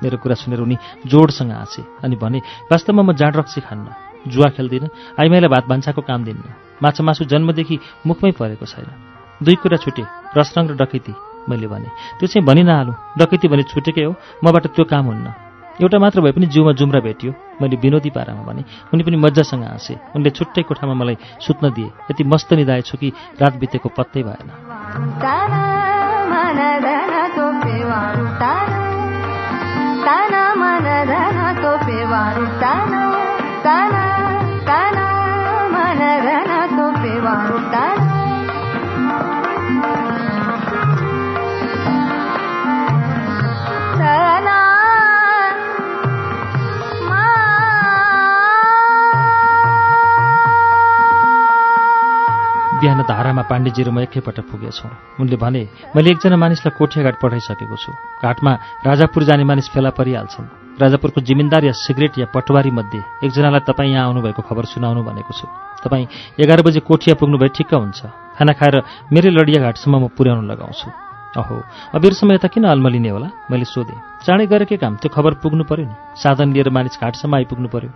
मेरो 0.03 0.17
कुरा 0.19 0.37
सुनेर 0.37 0.61
उनी 0.61 0.77
जोडसँग 1.09 1.53
हाँसे 1.53 1.83
अनि 2.05 2.17
भने 2.19 2.39
वास्तवमा 2.69 3.03
म 3.03 3.17
जाँड 3.17 3.37
रक्सी 3.37 3.61
खान्न 3.63 4.10
जुवा 4.29 4.49
खेल्दिनँ 4.49 4.89
आइमाईलाई 5.21 5.49
भात 5.49 5.67
भान्साको 5.69 6.03
काम 6.03 6.25
दिन्न। 6.25 6.43
माछा 6.83 7.05
मासु 7.05 7.25
जन्मदेखि 7.25 7.79
मुखमै 8.07 8.31
परेको 8.31 8.67
छैन। 8.67 8.87
दुई 9.43 9.55
कुरा 9.55 9.77
छुटे 9.77 10.05
रसरङ 10.37 10.69
र 10.69 10.75
डकैती 10.77 11.15
मैले 11.49 11.67
भने। 11.67 11.89
त्यो 12.19 12.27
चाहिँ 12.27 12.47
भनि 12.47 12.63
नहालु 12.63 12.93
डकैती 13.19 13.49
भने 13.49 13.63
छुटेकै 13.63 14.05
हो 14.05 14.15
मबाट 14.45 14.67
त्यो 14.67 14.85
काम 14.85 15.05
हुन्न। 15.05 15.33
एउटा 15.81 15.99
मात्र 15.99 16.21
भए 16.21 16.33
पनि 16.33 16.47
जिउमा 16.47 16.73
जुम्रा 16.73 17.01
भेटियो 17.01 17.33
मैले 17.63 17.77
विनोदी 17.77 18.11
पारामा 18.11 18.43
भने। 18.43 18.65
उनी 18.95 19.03
पनि 19.03 19.17
मजासँग 19.17 19.65
हाँसे। 19.65 19.97
उनले 20.17 20.31
छुट्टै 20.31 20.63
कोठामा 20.63 20.95
मलाई 20.95 21.17
सुत्न 21.41 21.73
दिए। 21.73 21.91
यति 22.11 22.25
मस्त 22.25 22.53
निधाएछु 22.53 22.97
कि 22.97 23.13
रात 23.41 23.57
बितेको 23.57 23.89
पत्तै 23.89 24.23
भएन। 24.23 24.49
का 37.33 38.00
बिहान 52.81 53.01
धारामा 53.05 53.43
पाण्डेजी 53.45 53.83
र 53.85 53.91
म 53.93 54.01
एकैपल्ट 54.09 54.41
पुगेछौँ। 54.49 54.91
उनले 55.21 55.37
भने 55.37 55.63
मैले 55.95 56.11
एकजना 56.11 56.37
मानिसलाई 56.37 56.73
कोठियाघाट 56.79 57.17
पठाइसकेको 57.21 57.77
छु। 57.77 57.93
घाटमा 58.25 58.53
राजापुर 58.89 59.23
जाने 59.29 59.45
मानिस 59.45 59.69
फेला 59.69 59.91
परिहाल्छन्। 59.93 60.81
राजापुरको 60.81 61.21
जिमिन्दार 61.21 61.65
या 61.65 61.73
सिगरेट 61.77 62.19
या 62.19 62.27
पटवारी 62.33 62.71
मध्ये 62.73 63.29
एकजनालाई 63.29 63.61
तपाईँ 63.69 63.93
यहाँ 63.93 64.05
आउनुभएको 64.09 64.43
खबर 64.49 64.65
सुनाउनु 64.73 65.03
भनेको 65.05 65.33
छु। 65.37 65.47
तपाईँ 65.85 66.41
एघार 66.41 66.61
बजे 66.65 66.81
कोठिया 66.81 67.15
पुग्नु 67.21 67.37
भए 67.37 67.53
ठिक्क 67.53 67.75
हुन्छ। 67.75 68.01
खाना 68.41 68.53
खाएर 68.57 68.77
मेरै 69.13 69.29
लडिया 69.29 69.61
घाटसम्म 69.61 69.97
म 70.01 70.09
पुर्याउनु 70.17 70.49
लगाउँछु। 70.49 70.89
अहो 71.37 71.57
अबेरसम्म 71.95 72.33
यता 72.33 72.49
किन 72.49 72.65
अल्मलिने 72.65 73.11
होला? 73.13 73.29
मैले 73.51 73.65
सोधेँ। 73.69 74.25
चाँडै 74.25 74.47
गरेर 74.49 74.67
के 74.67 74.77
काम 74.81 74.97
त्यो 74.97 75.13
खबर 75.13 75.39
पुग्नु 75.45 75.65
पर्यो 75.69 75.85
नि। 75.85 75.95
साधन 76.17 76.49
लिएर 76.57 76.73
मानिस 76.73 76.97
घाटसम्म 76.97 77.35
आइपुग्नु 77.37 77.69
पर्यो। 77.69 77.91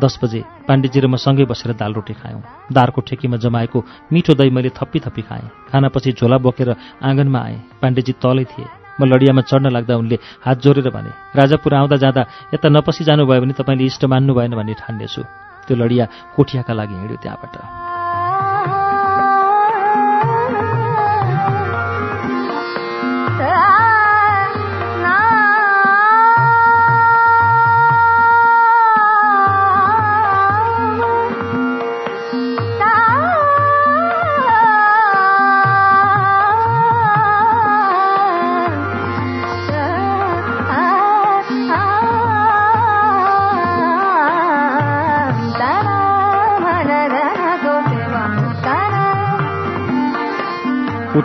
दस 0.00 0.18
बजे 0.22 0.40
पाण्डेजी 0.68 1.00
र 1.00 1.06
म 1.06 1.16
सँगै 1.16 1.44
बसेर 1.44 1.72
दाल 1.74 1.92
रोटी 1.94 2.14
खायौँ। 2.14 2.42
दारको 2.72 3.00
ठेकीमा 3.02 3.36
जमाएको 3.36 3.78
मिठो 4.12 4.34
दही 4.34 4.50
मैले 4.50 4.70
थप्पी 4.72 4.98
थप्पी 5.04 5.22
खाएँ। 5.22 5.48
खानापछि 5.70 6.12
झोला 6.12 6.36
बोकेर 6.38 6.70
आँगनमा 7.02 7.40
आएँ। 7.40 7.58
पाण्डेजी 7.82 8.12
तलै 8.22 8.44
थिए। 8.44 8.66
म 8.96 9.04
लडियामा 9.04 9.42
चढ्न 9.44 9.68
लाग्दा 9.76 9.94
उनले 9.96 10.16
हात 10.40 10.56
जोडेर 10.64 10.88
भने 10.88 11.10
राजापुर 11.36 11.74
आउँदा 11.74 11.96
जाँदा 11.96 12.22
यता 12.54 12.68
नपसी 12.68 13.04
जानुभयो 13.04 13.40
भने 13.44 13.52
तपाईँले 13.52 13.84
इष्ट 13.84 14.04
मान्नु 14.08 14.32
भएन 14.34 14.56
भन्ने 14.56 14.74
ठान्नेछु। 14.80 15.22
त्यो 15.68 15.76
लडिया 15.76 16.04
कोठियाका 16.36 16.72
लागि 16.72 16.94
हिँड्यो 16.94 17.16
त्यहाँबाट। 17.20 17.95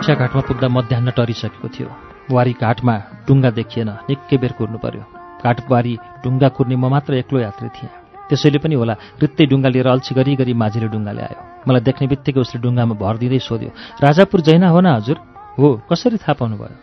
कोठिया 0.02 0.18
घाटमा 0.18 0.42
पुग्दा 0.42 0.68
मध्याह 0.68 1.10
टरिसकेको 1.14 1.68
थियो। 1.70 1.86
वारी 2.34 2.52
घाटमा 2.58 2.94
डुङ्गा 3.22 3.50
देखिएन 3.54 3.90
निकै 4.10 4.36
बेर 4.42 4.52
कुर्नु 4.58 4.78
पर्यो। 4.82 5.02
घाटबारी 5.46 5.94
डुङ्गा 6.26 6.48
कुर्ने 6.58 6.74
म 6.74 6.90
मात्र 6.90 7.22
एक्लो 7.22 7.38
यात्री 7.38 7.68
थिएँ। 7.70 7.90
त्यसैले 8.26 8.58
पनि 8.58 8.74
होला 8.74 8.94
रित्तै 9.22 9.46
डुङ्गा 9.46 9.68
लिएर 9.70 9.86
अल्छी 9.94 10.14
गरी 10.18 10.34
गरी 10.42 10.52
माझीले 10.58 10.90
डुङ्गा 10.90 11.12
ल्यायो। 11.14 11.38
मलाई 11.70 11.82
देख्ने 11.86 12.06
बित्तिकै 12.10 12.40
उसले 12.42 12.58
डुङ्गामा 12.66 12.94
भर 12.98 13.14
दिँदै 13.22 13.38
सोध्यो 13.38 13.70
राजापुर 14.02 14.40
जैना 14.42 14.68
हो 14.74 14.80
न 14.82 14.98
हजुर? 14.98 15.16
हो 15.58 15.68
कसरी 15.86 16.18
थाहा 16.18 16.34
पाउनुभयो? 16.34 16.74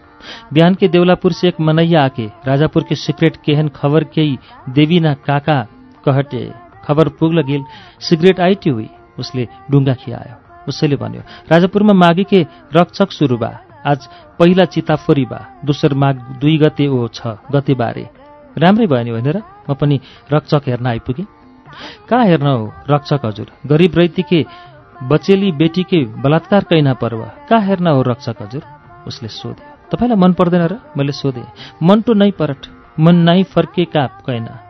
बिहान 0.55 0.73
के 0.79 0.87
देउलापुर 0.87 1.31
से 1.35 1.47
एक 1.51 1.59
मनैया 1.59 1.99
आके 1.99 2.25
राजापुर 2.47 2.83
के 2.87 2.95
सिक्रेट 2.95 3.43
केहन 3.43 3.67
खबर 3.75 4.03
केही 4.15 4.39
देवीना 4.71 5.13
काका 5.27 5.59
कहटे 6.07 6.43
खबर 6.87 7.07
पुग्ल 7.19 7.41
गेल 7.43 7.63
सिगरेट 7.99 8.39
आइटी 8.39 8.69
हुई 8.69 8.89
उसले 9.19 9.47
डुङ्गा 9.71 9.93
खियायो। 9.99 10.48
उसैले 10.69 10.95
भन्यो 10.95 11.21
राजापुरमा 11.51 11.93
माघी 11.93 12.23
के 12.23 12.39
रक्षक 12.71 13.11
सुरु 13.11 13.37
बा। 13.37 13.51
आज 13.81 13.99
पहिला 14.39 14.65
चिताफोरी 14.65 15.25
बा। 15.25 15.39
दोस्रो 15.65 15.95
माघ 15.95 16.15
दुई 16.39 16.57
गते 16.57 16.87
ओ 16.87 17.07
छ 17.09 17.39
गते 17.51 17.73
बारे 17.73 18.03
राम्रै 18.57 18.87
भयो 18.87 19.03
नि 19.03 19.11
होइन 19.11 19.29
र? 19.31 19.41
म 19.69 19.73
पनि 19.73 19.99
रक्षक 20.33 20.63
हेर्न 20.67 20.87
आइपुगेँ। 20.87 21.27
कहाँ 22.09 22.25
हेर्न 22.25 22.47
हो 22.47 22.71
रक्षक 22.89 23.21
हजुर? 23.25 23.47
गरिब 23.65 23.93
रैतीके 23.97 24.39
बचेली 25.07 25.51
बेटीके 25.55 25.99
बलात्कार 26.19 26.63
कैना 26.69 26.93
पर्व। 26.93 27.21
कहाँ 27.49 27.61
हेर्न 27.61 27.87
हो 27.87 28.01
रक्षक 28.03 28.41
हजुर? 28.41 28.63
उसले 29.07 29.29
सोधे 29.29 29.63
तपाईँलाई 29.91 30.17
मन 30.17 30.33
पर्दैन 30.33 30.63
र? 30.67 30.73
मैले 30.97 31.11
सोधेँ। 31.11 31.47
मन 31.83 32.01
टु 32.01 32.13
नै 32.13 32.31
परट 32.31 32.67
मन 32.99 33.15
नै 33.27 33.43
फर्के 33.47 33.85
काप 33.85 34.23
कैना। 34.27 34.68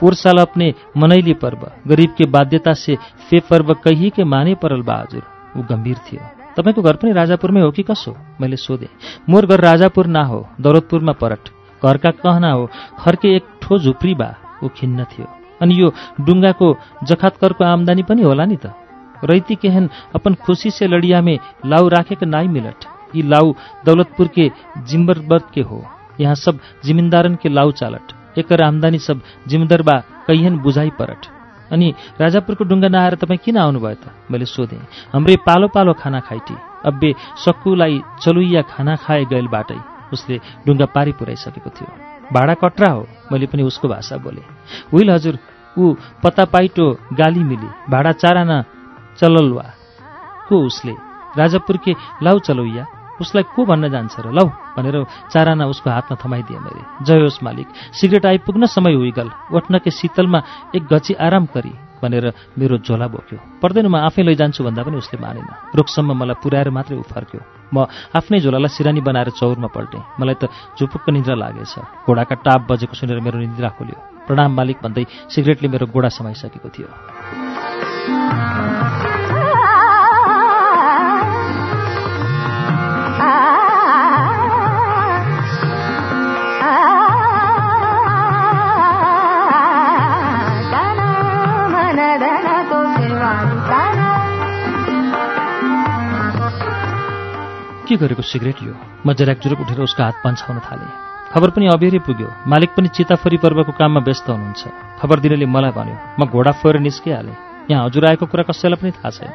पोर 0.00 0.14
साल 0.14 0.38
अपने 0.38 0.74
मनैली 0.96 1.34
पर्व 1.34 1.70
गरीब 1.86 2.14
के 2.18 2.26
बाध्यता 2.26 2.72
से 2.72 2.96
फे 3.30 3.40
पर्व 3.50 3.74
कही 3.74 4.10
के 4.10 4.24
माने 4.24 4.54
परल 4.54 4.82
बहादुर 4.82 5.22
ऊ 5.56 5.62
गम्भीर 5.62 5.96
थियो। 5.96 6.20
तपाईँको 6.56 6.82
घर 6.82 6.96
पनि 6.96 7.12
राजापुरमै 7.12 7.60
हो 7.60 7.70
कि 7.70 7.82
कसो? 7.82 8.16
मैले 8.40 8.56
सोधेँ। 8.56 8.88
मोर 9.28 9.46
घर 9.46 9.60
राजापुर 9.60 10.06
ना 10.06 10.22
हो 10.24 10.46
दौलतपुरमा 10.60 11.12
परट 11.12 11.48
घरका 11.84 12.10
कहना 12.10 12.50
हो 12.52 12.68
खर्के 12.98 13.34
एक 13.36 13.44
ठो 13.62 13.78
झुप्री 13.78 14.14
बा 14.14 14.34
ऊ 14.64 14.68
खिन्न 14.68 15.04
थियो। 15.04 15.26
अनि 15.62 15.80
यो 15.80 15.92
डुङ्गाको 16.20 16.76
जखातकरको 17.04 17.64
आमदानी 17.64 18.02
पनि 18.02 18.22
होला 18.22 18.44
नि 18.44 18.56
त? 18.56 18.72
रैती 19.24 19.54
केहन 19.54 19.88
अपन 20.14 20.34
खुसी 20.34 20.70
से 20.70 20.86
लडिया 20.86 21.20
में 21.22 21.38
लाउ 21.66 21.88
राखेको 21.88 22.26
नाई 22.26 22.48
मिलट। 22.48 22.84
यी 23.16 23.22
लाउ 23.22 23.54
दौलतपुर 23.86 24.28
के 24.28 24.50
के 25.54 25.60
हो। 25.60 25.84
यहाँ 26.20 26.34
सब 26.34 26.58
जिमिन्दारन 26.84 27.34
के 27.34 27.48
लाउ 27.48 27.70
चालट। 27.70 28.17
एकर 28.38 28.62
आम्दानी 28.62 28.98
सब 28.98 29.20
जिमदर 29.48 29.82
बा 29.82 29.96
कैहन 30.26 30.58
बुझाइ 30.58 30.90
परट। 30.90 31.26
अनि 31.72 31.94
राजापुरको 32.20 32.64
डुङ्गा 32.64 32.88
नआएर 32.88 33.14
तपाईँ 33.14 33.38
किन 33.44 33.56
आउनुभयो 33.56 33.94
त? 33.94 34.12
मैले 34.30 34.44
सोधेँ। 34.44 34.80
हाम्रै 35.12 35.36
पालो 35.36 35.68
पालो 35.68 35.92
खाना 35.92 36.20
खाइटी। 36.20 36.56
अब्बे 36.86 37.14
सक्कुलाई 37.44 38.00
चलुइया 38.22 38.62
खाना 38.62 38.96
खाए 38.96 39.24
गैल 39.24 39.46
बाटै। 39.48 39.80
उसले 40.12 40.40
डुङ्गा 40.66 40.86
पारी 40.86 41.12
पुऱ्याइसकेको 41.12 41.70
थियो। 41.70 41.88
भाडा 42.32 42.54
कट्रा 42.54 42.90
हो? 42.92 43.06
मैले 43.32 43.46
पनि 43.46 43.62
उसको 43.62 43.88
भाषा 43.88 44.16
बोले। 44.16 44.42
हुइल 44.92 45.10
हजुर 45.10 45.38
ऊ 45.78 45.94
पत्ता 46.22 46.44
पाइटो 46.44 46.86
गाली 47.12 47.44
मिली। 47.44 47.68
भाडा 47.90 48.12
चाराना 48.12 48.64
चललवा 49.20 49.64
को 50.48 50.56
उसले? 50.66 50.94
राजापुरके 51.38 51.92
लाउ 52.22 52.38
चलौया 52.38 52.84
उसलाई 53.20 53.44
को 53.54 53.64
भन्न 53.64 53.90
जान्छ 53.90 54.14
र 54.20 54.30
लौ 54.30 54.46
भनेर 54.76 54.96
चाराना 55.32 55.66
उसको 55.66 55.90
हातमा 55.90 56.16
थमाइदिए 56.22 56.58
मैले। 56.58 56.82
जय 57.04 57.20
होस् 57.22 57.42
मालिक 57.42 57.68
सिगरेट 57.92 58.24
आइपुग्न 58.26 58.66
समय 58.66 58.94
हुइगल 58.94 59.28
ओठ्नके 59.52 59.90
शीतलमा 59.90 60.40
एक 60.76 60.82
गची 60.86 61.14
आराम 61.16 61.44
गरी 61.54 61.74
भनेर 62.02 62.24
मेरो 62.58 62.78
झोला 62.78 63.06
बोक्यो। 63.10 63.38
पर्दैन 63.62 63.86
म 63.90 63.96
आफै 64.06 64.22
लैजान्छु 64.22 64.62
भन्दा 64.62 64.82
पनि 64.86 64.96
उसले 65.02 65.18
मानेन। 65.18 65.50
रुखसम्म 65.74 66.14
मलाई 66.14 66.38
पुर्याएर 66.42 66.70
मात्रै 66.70 66.94
ऊ 66.94 67.02
फर्क्यो 67.02 67.40
म 67.74 67.90
आफ्नै 68.14 68.38
झोलालाई 68.38 68.70
सिरानी 68.70 69.00
बनाएर 69.02 69.34
चौरमा 69.34 69.68
पल्टेँ। 69.74 70.02
मलाई 70.20 70.36
त 70.38 70.46
झुपुक्क 70.78 71.10
निन्द्रा 71.10 71.34
लागेछ। 71.34 71.74
घोडाका 72.06 72.34
टाप 72.46 72.60
बजेको 72.70 72.94
सुनेर 72.94 73.18
मेरो 73.18 73.38
निन्द्रा 73.42 73.68
खोल्यो। 73.74 73.98
प्रणाम 74.30 74.50
मालिक 74.54 74.78
भन्दै 74.78 75.04
सिगरेटले 75.26 75.68
मेरो 75.68 75.86
गोडा 75.90 76.08
समाइसकेको 76.14 76.68
थियो। 76.70 76.88
के 97.88 97.96
गरेको 97.96 98.22
सिगरेट 98.22 98.58
यो? 98.62 98.74
म 99.06 99.16
जुरुक 99.16 99.60
उठेर 99.64 99.80
उसको 99.80 100.02
हात 100.02 100.16
पन्छाउन 100.24 100.58
थालेँ। 100.60 100.92
खबर 101.32 101.48
पनि 101.56 101.66
अबेरै 101.72 102.00
पुग्यो। 102.04 102.28
मालिक 102.44 102.70
पनि 102.76 102.88
चिताफरी 102.92 103.36
पर्वको 103.40 103.72
काममा 103.80 104.00
व्यस्त 104.04 104.28
हुनुहुन्छ। 104.28 104.62
खबर 105.00 105.16
दिनेले 105.24 105.46
मलाई 105.48 105.72
भन्यो 105.72 105.96
म 106.20 106.28
घोडा 106.28 106.52
फोएर 106.60 106.76
निस्किहालेँ। 106.84 107.36
यहाँ 107.72 107.84
हजुर 107.88 108.04
आएको 108.12 108.26
कुरा 108.28 108.42
कसैलाई 108.48 108.80
पनि 108.80 108.92
थाहा 108.96 109.10
छैन। 109.16 109.32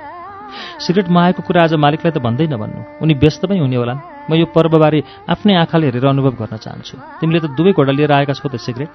सिगरेट 0.85 1.07
आएको 1.09 1.41
कुरा 1.41 1.59
आज 1.65 1.73
मालिकलाई 1.81 2.13
त 2.13 2.21
भन्दै 2.21 2.45
नभन्नु 2.53 2.81
उनी 3.01 3.13
व्यस्त 3.17 3.45
पनि 3.49 3.57
हुने 3.57 3.77
होलान् 3.81 4.12
म 4.29 4.33
यो 4.39 4.45
पर्वबारे 4.55 4.99
आफ्नै 5.29 5.53
आँखाले 5.63 5.85
हेरेर 5.87 6.05
अनुभव 6.05 6.33
गर्न 6.39 6.55
चाहन्छु। 6.57 6.95
तिमीले 7.19 7.39
त 7.43 7.45
दुवै 7.57 7.71
घोडा 7.75 7.91
लिएर 7.91 8.11
आएका 8.11 8.33
छौ 8.33 8.47
त 8.47 8.55
सिगरेट? 8.57 8.93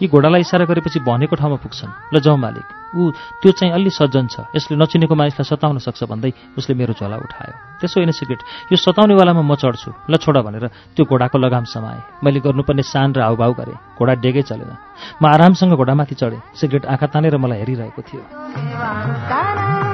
यी 0.00 0.08
घोडालाई 0.08 0.40
इसारा 0.40 0.64
गरेपछि 0.64 1.00
भनेको 1.04 1.36
ठाउँमा 1.36 1.56
पुग्छन्। 1.60 1.90
ल 2.12 2.16
जाउँ 2.20 2.38
मालिक। 2.38 2.66
ऊ 2.96 3.10
त्यो 3.42 3.52
चाहिँ 3.52 3.72
अलि 3.76 3.90
सज्जन 3.92 4.26
छ। 4.32 4.48
यसले 4.56 4.76
नचिनेको 4.76 5.14
मानिसलाई 5.14 5.44
सताउन 5.44 5.78
सक्छ 5.84 6.08
भन्दै 6.08 6.32
उसले 6.56 6.74
मेरो 6.74 6.92
झोला 6.96 7.16
उठायो। 7.16 7.52
त्यसो 7.80 8.00
होइन 8.00 8.12
सिगरेट। 8.16 8.40
यो 8.72 8.76
सताउनेवालामा 8.76 9.42
म 9.44 9.54
चढ्छु। 9.54 9.90
ल 10.08 10.16
छोड 10.16 10.36
भनेर 10.40 10.64
त्यो 10.96 11.04
घोडाको 11.04 11.36
लगाम 11.36 11.64
समाएँ। 11.68 12.24
मैले 12.24 12.40
गर्नुपर्ने 12.40 12.82
सान 12.82 13.12
र 13.12 13.20
हाउभाउ 13.20 13.52
गरेँ। 13.52 13.76
घोडा 14.00 14.14
डेगै 14.24 14.42
चलेन। 14.48 14.72
म 15.20 15.24
आरामसँग 15.28 15.76
घोडामाथि 15.76 16.14
चढेँ। 16.16 16.40
सिगरेट 16.56 16.84
आँखा 16.88 17.06
तानेर 17.12 17.36
मलाई 17.36 17.58
हेरिरहेको 17.60 18.00
थियो। 18.00 19.85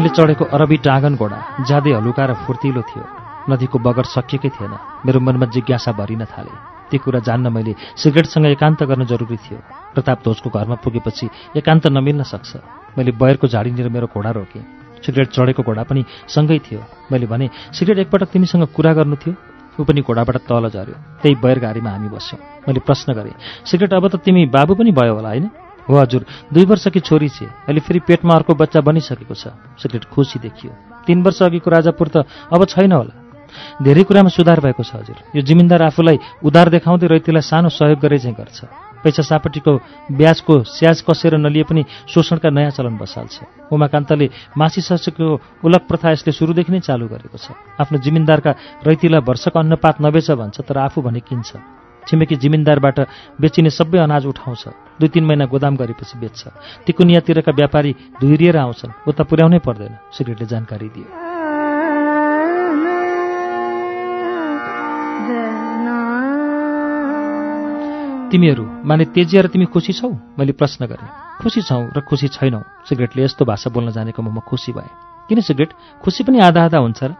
मैले 0.00 0.16
चढेको 0.16 0.44
अरबी 0.56 0.76
टाँगन 0.80 1.14
घोडा 1.20 1.38
ज्यादै 1.68 1.92
हलुका 1.92 2.24
र 2.24 2.32
फुर्तिलो 2.48 2.82
थियो। 2.88 3.04
नदीको 3.52 3.76
बगर 3.84 4.04
सकिएकै 4.08 4.48
थिएन। 4.48 4.72
मेरो 5.04 5.20
मनमा 5.20 5.46
जिज्ञासा 5.52 5.92
भरिन 5.92 6.24
थाले। 6.24 6.56
ती 6.88 6.96
कुरा 7.04 7.20
जान्न 7.20 7.52
मैले 7.52 7.76
सिगरेटसँग 8.00 8.46
एकान्त 8.56 8.80
गर्न 8.88 9.04
जरुरी 9.04 9.36
थियो। 9.36 9.60
प्रताप 9.92 10.18
ध्वजको 10.24 10.48
घरमा 10.56 10.76
पुगेपछि 10.80 11.26
एकान्त 11.52 11.92
नमिल्न 11.92 12.22
सक्छ। 12.32 12.50
मैले 12.96 13.12
बयरको 13.12 13.46
झाडीनिर 13.52 13.92
मेरो 13.92 14.08
घोडा 14.08 14.30
रोकेँ। 14.40 14.64
सिगरेट 15.04 15.28
चढेको 15.36 15.62
घोडा 15.68 15.84
पनि 15.84 16.00
सँगै 16.32 16.58
थियो। 16.64 16.80
मैले 17.12 17.28
भने 17.28 17.52
सिगरेट 17.76 18.08
एकपटक 18.08 18.32
तिमीसँग 18.32 18.72
कुरा 18.72 18.92
गर्नु 18.96 19.16
थियो? 19.20 19.34
ऊ 19.76 19.84
पनि 19.84 20.00
घोडाबाट 20.00 20.36
तल 20.48 20.64
झऱ्यो। 20.72 20.96
त्यही 21.20 21.34
बयर 21.44 21.58
गाडीमा 21.60 21.90
हामी 21.92 22.08
बस्यौँ। 22.08 22.40
मैले 22.64 22.80
प्रश्न 22.88 23.12
गरेँ 23.12 23.36
सिगरेट 23.68 23.92
अब 23.92 24.08
त 24.08 24.16
तिमी 24.24 24.48
बाबु 24.48 24.80
पनि 24.80 24.96
भयो 24.96 25.12
होला 25.12 25.28
होइन? 25.28 25.46
हो 25.90 25.98
हजुर 25.98 26.22
दुई 26.54 26.64
वर्षकी 26.70 27.00
छोरी 27.02 27.28
छे 27.28 27.46
अहिले 27.66 27.80
फेरि 27.82 28.00
पेटमा 28.06 28.34
अर्को 28.34 28.54
बच्चा 28.54 28.80
बनिसकेको 28.80 29.34
छ। 29.34 29.50
सिगरेट 29.76 30.04
खुसी 30.06 30.38
देखियो। 30.38 30.70
तीन 31.06 31.18
वर्ष 31.22 31.42
अघिको 31.42 31.70
राजापुर 31.70 32.08
त 32.08 32.16
अब 32.48 32.64
छैन 32.64 32.92
होला। 32.92 33.14
धेरै 33.82 34.02
कुरामा 34.06 34.30
सुधार 34.30 34.60
भएको 34.62 34.82
छ 34.86 35.02
हजुर। 35.02 35.18
यो 35.34 35.42
जिमिन्दार 35.42 35.82
आफूलाई 35.90 36.46
उधार 36.46 36.68
देखाउँदै 36.70 37.06
रैतीलाई 37.10 37.42
सानो 37.42 37.68
सहयोग 37.68 37.98
गरे 37.98 38.18
चाहिँ 38.22 38.36
गर्छ। 38.38 38.58
पैसा 39.00 39.22
सापट्टिको 39.24 39.72
ब्याजको 40.12 40.54
स्याज 40.68 41.00
कसेर 41.08 41.40
नलिए 41.40 41.64
पनि 41.64 41.82
शोषणका 42.12 42.52
नयाँ 42.52 42.70
चलन 42.76 42.94
बसाल्छ। 43.00 43.72
उमाकान्तले 43.72 44.26
मासिसकेको 44.54 45.26
उलक 45.64 45.82
प्रथा 45.88 46.12
यसले 46.12 46.32
सुरुदेखि 46.36 46.70
नै 46.70 46.80
चालु 46.84 47.08
गरेको 47.08 47.38
छ। 47.40 47.56
आफ्नो 47.80 47.96
जिमिन्दारका 47.96 48.52
रैतीलाई 48.86 49.24
वर्षको 49.24 49.56
अन्नपात 49.56 49.96
नबेच 50.04 50.30
भन्छ 50.36 50.60
तर 50.60 50.76
आफू 50.86 51.00
भने 51.00 51.20
किन्छ। 51.24 51.79
छिमेकी 52.10 52.36
जिमिन्दारबाट 52.36 52.98
बेचिने 53.40 53.70
सबै 53.70 53.98
अनाज 53.98 54.26
उठाउँछ। 54.26 54.64
दुई 55.00 55.08
तिन 55.08 55.24
महिना 55.24 55.46
गोदाम 55.46 55.76
गरेपछि 55.78 56.18
बेच्छ। 56.18 56.42
तिकुनियातिरका 56.86 57.52
व्यापारी 57.52 57.92
धुइरिएर 58.20 58.56
आउँछन्। 58.56 58.92
उता 59.08 59.22
पुर्याउनै 59.24 59.58
पर्दैन 59.62 59.92
सिगरेटले 60.12 60.46
जानकारी 60.46 60.88
दियो 60.88 61.30
तिमीहरू 68.30 68.64
माने 68.84 69.04
तेजिया 69.04 69.42
र 69.42 69.46
तिमी 69.50 69.66
खुसी 69.66 69.92
छौ? 69.92 70.10
मैले 70.38 70.52
प्रश्न 70.54 70.86
गरेँ। 70.86 71.08
खुसी 71.42 71.62
छौ 71.62 71.82
र 71.90 72.00
खुसी 72.00 72.28
छैनौ। 72.28 72.62
सिगरेटले 72.86 73.22
यस्तो 73.26 73.44
भाषा 73.44 73.70
बोल्न 73.70 73.90
जानेकोमा 73.90 74.30
म 74.30 74.38
खुसी 74.46 74.70
भएँ। 74.72 74.90
किन 75.28 75.40
सिगरेट? 75.40 75.70
खुसी 76.02 76.22
पनि 76.24 76.38
आधा 76.38 76.64
आधा 76.64 76.78
हुन्छ 76.78 77.00
र? 77.02 77.10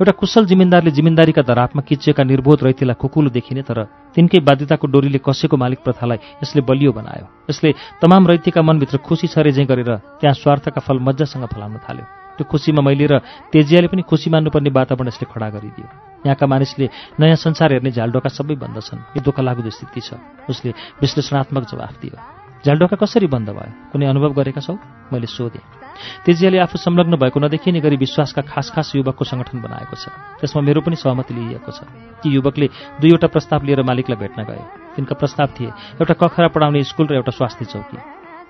एउटा 0.00 0.12
कुशल 0.12 0.46
जिमिन्दारले 0.48 0.90
जिमिन्दारीका 0.90 1.42
धरापमा 1.42 1.82
किचिएका 1.84 2.24
निर्बोध 2.24 2.64
रैतीलाई 2.64 2.96
खुकुलो 2.96 3.30
देखिने 3.30 3.62
तर 3.62 3.84
तिनकै 4.14 4.38
बाध्यताको 4.40 4.86
डोरीले 4.88 5.18
कसेको 5.18 5.56
मालिक 5.56 5.80
प्रथालाई 5.84 6.18
यसले 6.42 6.60
बलियो 6.62 6.92
बनायो। 6.92 7.26
यसले 7.50 7.68
तमाम 8.02 8.22
रैतीका 8.26 8.62
मनभित्र 8.62 8.96
खुसी 9.04 9.26
छरेझै 9.28 9.64
गरेर 9.64 9.90
त्यहाँ 10.20 10.34
स्वार्थका 10.34 10.80
फल 10.80 10.98
मजासँग 10.98 11.46
फलाउन 11.46 11.78
थाल्यो। 11.84 12.04
त्यो 12.36 12.44
खुसीमा 12.46 12.82
मैले 12.82 13.06
र 13.06 13.14
तेजियाले 13.50 13.88
पनि 13.90 14.02
खुसी 14.06 14.30
मान्नुपर्ने 14.30 14.70
वातावरण 14.70 15.08
यसले 15.10 15.26
खडा 15.26 15.48
गरिदियो। 15.54 15.86
यहाँका 16.26 16.46
मानिसले 16.46 16.86
नयाँ 17.18 17.38
संसार 17.38 17.72
हेर्ने 17.72 17.90
झालडोका 17.90 18.30
सबै 18.30 18.54
भन्दछन् 18.54 19.16
यो 19.16 19.20
दुःख 19.22 19.38
लागु 19.42 19.70
स्थिति 19.70 20.00
छ। 20.00 20.18
उसले 20.50 20.70
विश्लेषणात्मक 21.02 21.64
जवाफ 21.66 21.94
दियो। 22.02 22.16
झ्यालडोका 22.62 22.96
कसरी 22.98 23.26
बन्द 23.26 23.48
भयो? 23.54 23.70
कुनै 23.92 24.06
अनुभव 24.06 24.32
गरेका 24.34 24.60
छौ? 24.60 24.74
मैले 25.12 25.26
सोधेँ। 25.26 25.77
तेजियाले 26.26 26.58
आफू 26.58 26.78
संलग्न 26.78 27.16
भएको 27.16 27.40
नदेखिने 27.40 27.80
गरी 27.80 27.96
विश्वासका 27.96 28.42
खास 28.42 28.70
खास 28.74 28.92
युवकको 28.96 29.24
संगठन 29.24 29.60
बनाएको 29.60 29.96
छ। 29.96 30.08
त्यसमा 30.40 30.62
मेरो 30.62 30.80
पनि 30.80 30.96
सहमति 30.96 31.34
लिइएको 31.34 31.72
छ। 31.72 31.84
ती 32.22 32.28
युवकले 32.30 32.66
दुईवटा 33.00 33.26
प्रस्ताव 33.26 33.62
लिएर 33.64 33.82
मालिकलाई 33.82 34.18
भेट्न 34.18 34.42
गए। 34.44 34.62
तिनका 34.96 35.14
प्रस्ताव 35.14 35.48
थिए 35.60 35.70
एउटा 36.00 36.14
कखरा 36.14 36.48
पढाउने 36.48 36.82
स्कुल 36.84 37.06
र 37.06 37.14
एउटा 37.14 37.32
स्वास्थ्य 37.32 37.64
चौकी। 37.64 37.98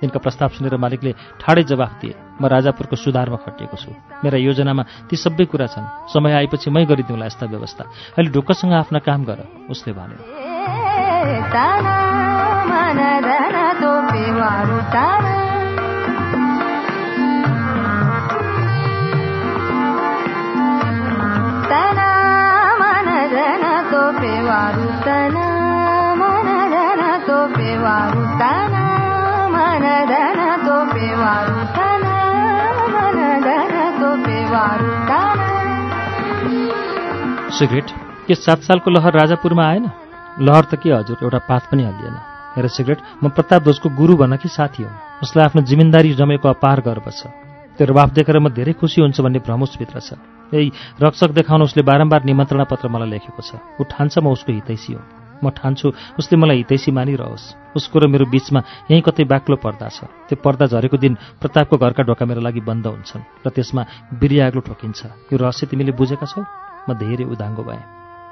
तिनका 0.01 0.19
प्रस्ताव 0.23 0.49
सुनेर 0.49 0.77
मालिकले 0.79 1.13
ठाडै 1.43 1.63
जवाफ 1.67 1.93
दिए 2.01 2.15
म 2.41 2.47
राजापुरको 2.47 2.97
सुधारमा 2.97 3.37
खटिएको 3.43 3.77
छु। 3.77 3.91
मेरा 4.23 4.39
योजनामा 4.39 5.11
ती 5.11 5.17
सबै 5.19 5.45
कुरा 5.51 5.67
छन्। 5.67 6.15
समय 6.15 6.33
आएपछि 6.39 6.71
मै 6.71 6.87
गरिदिउँला 6.87 7.27
यस्ता 7.27 7.47
व्यवस्था। 7.51 7.85
अहिले 8.15 8.31
ढुक्कसँग 8.31 8.73
आफ्ना 8.73 8.99
काम 9.03 9.25
गर 9.27 9.39
उसले 9.71 9.93
भन्यो। 9.99 10.23
सिगरेट? 37.59 37.91
के 38.27 38.35
सात 38.35 38.63
सालको 38.63 38.91
लहर 38.91 39.13
राजापुरमा 39.19 39.65
आएन? 39.67 39.85
लहर 40.47 40.65
त 40.71 40.79
के 40.79 40.95
हजुर 40.95 41.19
एउटा 41.27 41.39
पात 41.51 41.63
पनि 41.71 41.83
हल्लिएन 41.83 42.17
हेर 42.55 42.67
सिगरेट 42.71 42.99
म 43.19 43.29
प्रताप 43.35 43.63
ध्वजको 43.67 43.89
गुरु 43.99 44.15
भन्न 44.15 44.37
कि 44.39 44.49
साथी 44.49 44.83
हो? 44.83 44.91
उसलाई 45.27 45.45
आफ्नो 45.45 45.63
जिम्मेदारी 45.67 46.15
जमेको 46.15 46.49
अपार 46.49 46.81
गर्व 46.87 47.11
छ। 47.11 47.27
त्यो 47.75 47.87
रवाफ 47.91 48.11
देखेर 48.15 48.39
म 48.39 48.55
धेरै 48.55 48.79
खुसी 48.79 49.03
हुन्छ 49.03 49.19
भन्ने 49.19 49.43
भ्रमुसभित्र 49.43 49.99
छ। 49.99 50.15
यही 50.55 50.71
रक्षक 51.03 51.31
देखाउन 51.35 51.63
उसले 51.67 51.83
बारम्बार 51.83 52.23
निमन्त्रणा 52.31 52.65
पत्र 52.71 52.87
मलाई 52.95 53.11
लेखेको 53.11 53.43
छ। 53.43 53.59
ऊ 53.59 53.83
ठान्छ 53.91 54.23
म 54.23 54.31
उसको 54.31 54.55
हितैसी 54.55 54.95
हो। 54.95 55.03
म 55.43 55.51
ठान्छु 55.51 56.15
उसले 56.15 56.39
मलाई 56.39 56.63
हितैसी 56.63 56.95
मानिरहोस्। 56.95 57.75
उसको 57.75 57.97
र 57.99 58.07
मेरो 58.07 58.31
बिचमा 58.31 58.87
यहीँ 58.87 59.03
कतै 59.03 59.27
बाक्लो 59.27 59.59
पर्दा 59.59 59.91
छ। 59.91 60.07
त्यो 60.31 60.39
पर्दा 60.39 60.67
झरेको 60.71 60.95
दिन 60.95 61.15
प्रतापको 61.43 61.75
घरका 61.75 62.03
ढोका 62.07 62.23
मेरो 62.23 62.39
लागि 62.39 62.63
बन्द 62.63 62.87
हुन्छन् 62.87 63.27
र 63.43 63.51
त्यसमा 63.51 63.83
बिरियाग्लो 64.15 64.63
ठोकिन्छ। 64.63 65.31
यो 65.31 65.37
रहस्य 65.39 65.67
तिमीले 65.67 65.99
बुझेका 65.99 66.27
छौ? 66.27 66.43
म 66.89 66.97
धेरै 66.97 67.29
उदाङ्गो 67.29 67.63
भएँ। 67.69 67.85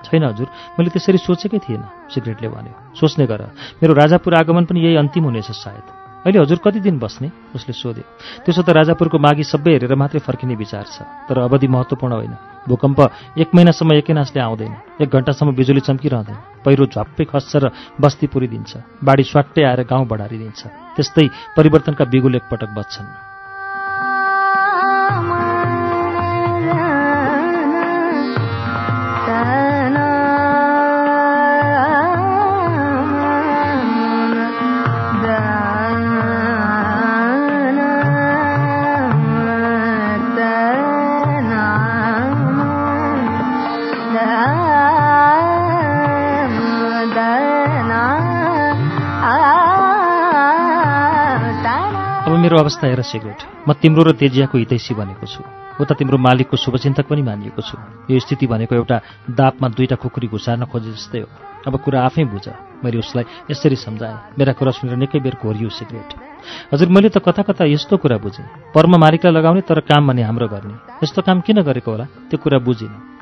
छैन 0.06 0.24
हजुर 0.24 0.48
मैले 0.78 0.90
त्यसरी 0.92 1.18
सोचेकै 1.18 1.58
थिएन 1.60 1.82
सिक्रेटले 2.08 2.48
भन्यो। 2.48 2.74
सोच्ने 2.96 3.26
गर 3.28 3.42
मेरो 3.80 3.92
राजापुर 3.92 4.32
आगमन 4.40 4.64
पनि 4.64 4.80
यही 4.80 4.96
अन्तिम 4.96 5.24
हुनेछ 5.28 5.50
सायद। 5.52 5.86
अहिले 6.26 6.42
हजुर 6.42 6.58
कति 6.58 6.80
दिन 6.82 6.98
बस्ने? 6.98 7.30
उसले 7.54 7.72
सोध्यो। 7.72 8.04
त्यसो 8.44 8.62
त 8.62 8.74
राजापुरको 8.74 9.18
मागी 9.18 9.44
सबै 9.46 9.78
हेरेर 9.78 9.94
मात्रै 9.94 10.20
फर्किने 10.26 10.54
विचार 10.58 10.84
छ 10.90 11.06
तर 11.30 11.38
अवधि 11.46 11.66
महत्त्वपूर्ण 11.70 12.12
होइन। 12.18 12.34
भूकम्प 12.66 12.98
एक 13.38 13.48
महिनासम्म 13.54 13.92
एकैनासले 14.02 14.40
आउँदैन 14.42 14.74
एक 15.02 15.10
घन्टासम्म 15.10 15.54
बिजुली 15.54 15.82
चम्किरहँदैन 15.86 16.66
पहिरो 16.66 16.84
झप्पै 16.90 17.24
खस्छ 17.30 17.52
र 17.62 17.64
बस्ती 17.98 18.26
पुरिदिन्छ 18.26 19.06
बाढी 19.06 19.22
स्वाट्टै 19.22 19.62
आएर 19.70 19.80
गाउँ 19.86 20.06
बढारिदिन्छ 20.06 20.60
त्यस्तै 20.98 21.26
परिवर्तनका 21.56 22.04
बिगुल 22.10 22.34
एकपटक 22.42 22.70
बच्छन्। 22.74 23.25
मेरो 52.46 52.58
अवस्था 52.62 52.86
हेर 52.86 53.02
सिगरेट। 53.02 53.66
म 53.66 53.74
तिम्रो 53.74 54.02
र 54.06 54.12
तेजियाको 54.14 54.54
हितैसी 54.54 54.94
बनेको 54.94 55.26
छु। 55.26 55.42
उता 55.82 55.94
तिम्रो 55.98 56.14
मालिकको 56.14 56.54
शुभचिन्तक 56.54 57.10
पनि 57.10 57.22
मानिएको 57.26 57.58
छु। 57.58 57.74
यो 58.06 58.22
स्थिति 58.22 58.46
भनेको 58.46 58.70
एउटा 58.70 58.96
दापमा 59.34 59.66
दुईटा 59.74 59.98
खुकुरी 59.98 60.30
घुसार्न 60.30 60.70
खोजे 60.70 60.94
जस्तै 60.94 61.26
हो। 61.26 61.28
अब 61.66 61.74
कुरा 61.82 62.06
आफै 62.06 62.22
बुझ। 62.30 62.46
मैले 62.86 63.02
उसलाई 63.02 63.50
यसरी 63.50 63.76
सम्झाएँ। 63.82 64.38
मेरा 64.38 64.52
कुरा 64.54 64.70
सुनेर 64.78 64.94
निकै 64.94 65.18
बेर 65.26 65.42
घोरियो 65.42 65.74
सिगरेट। 65.74 66.10
हजुर 66.70 66.86
मैले 66.86 67.10
त 67.10 67.18
कता 67.18 67.42
कता 67.42 67.66
यस्तो 67.66 67.98
कुरा 67.98 68.22
बुझेँ। 68.22 68.70
पर्म 68.70 68.94
मालिकलाई 68.94 69.34
लगाउने 69.34 69.66
तर 69.66 69.82
काम 69.82 70.06
भने 70.06 70.22
हाम्रो 70.22 70.46
गर्ने। 70.46 71.02
यस्तो 71.02 71.26
काम 71.26 71.42
किन 71.42 71.66
गरेको 71.66 71.90
होला? 71.90 72.06
त्यो 72.30 72.38
कुरा 72.38 72.62
बुझिनँ। 72.62 73.15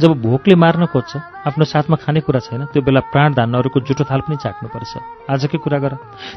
जब 0.00 0.10
भोकले 0.22 0.54
मार्न 0.54 0.86
खोज्छ 0.86 1.12
आफ्नो 1.48 1.64
साथमा 1.64 1.96
खाने 2.02 2.20
कुरा 2.20 2.40
छैन 2.40 2.64
त्यो 2.72 2.82
बेला 2.82 3.00
प्राण 3.12 3.34
धान्नहरूको 3.34 3.80
जुठो 3.84 4.04
थाल 4.04 4.20
पनि 4.26 4.36
चाख्नुपर्छ 4.40 4.92
आजकै 5.30 5.58
कुरा 5.58 5.78
गर। 5.78 5.92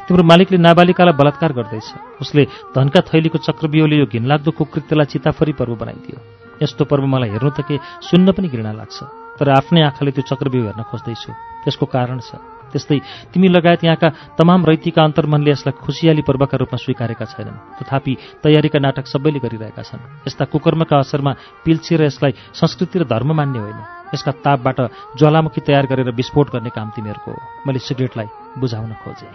तिम्रो 0.06 0.22
मालिकले 0.22 0.58
नाबालिकालाई 0.58 1.14
बलात्कार 1.14 1.52
गर्दैछ। 1.52 2.20
उसले 2.20 2.42
धनका 2.74 3.00
थैलीको 3.08 3.38
चक्रव्यूहले 3.38 3.96
यो 3.96 4.06
घिनलाग्दो 4.06 4.50
कुकृत्यलाई 4.58 5.06
चिताफरी 5.12 5.52
पर्व 5.56 5.72
बनाइदियो। 5.76 6.18
यस्तो 6.62 6.84
पर्व 6.90 7.04
मलाई 7.06 7.30
हेर्नु 7.30 7.50
त 7.54 7.64
के 7.64 7.78
सुन्न 8.04 8.32
पनि 8.34 8.48
घृणा 8.48 8.72
लाग्छ। 8.72 8.98
तर 9.38 9.46
आफ्नै 9.48 9.80
आँखाले 9.88 10.10
त्यो 10.10 10.28
चक्रव्यूह 10.28 10.64
हेर्न 10.68 10.82
खोज्दैछु। 10.90 11.30
त्यसको 11.64 11.86
कारण 11.86 12.18
छ। 12.20 12.57
त्यस्तै 12.72 12.98
तिमी 13.32 13.48
लगायत 13.48 13.84
यहाँका 13.84 14.08
तमाम 14.38 14.60
रैतीका 14.66 15.02
अन्तर्मनले 15.02 15.50
यसलाई 15.50 15.72
खुसियाली 15.84 16.22
पर्वका 16.22 16.56
रूपमा 16.58 16.76
स्वीकारेका 16.76 17.24
छैनन्। 17.24 17.58
तथापि 17.80 18.12
तयारीका 18.42 18.78
नाटक 18.78 19.06
सबैले 19.06 19.38
गरिरहेका 19.38 19.82
छन्। 19.82 20.28
यस्ता 20.28 20.44
कुकर्मका 20.52 20.96
असरमा 20.98 21.32
पिल्छेर 21.64 22.02
यसलाई 22.02 22.32
संस्कृति 22.52 22.98
र 22.98 23.04
धर्म 23.04 23.32
मान्ने 23.32 23.58
होइन। 23.58 23.80
यसका 24.14 24.32
तापबाट 24.44 24.78
ज्वालामुखी 25.18 25.60
तयार 25.60 25.84
गरेर 25.86 26.10
विस्फोट 26.10 26.46
गर्ने 26.52 26.70
काम 26.70 26.88
तिमीहरूको 26.96 27.30
हो। 27.30 27.38
मैले 27.66 27.78
सिगरेटलाई 27.78 28.28
बुझाउन 28.58 28.92
खोजेँ। 29.04 29.32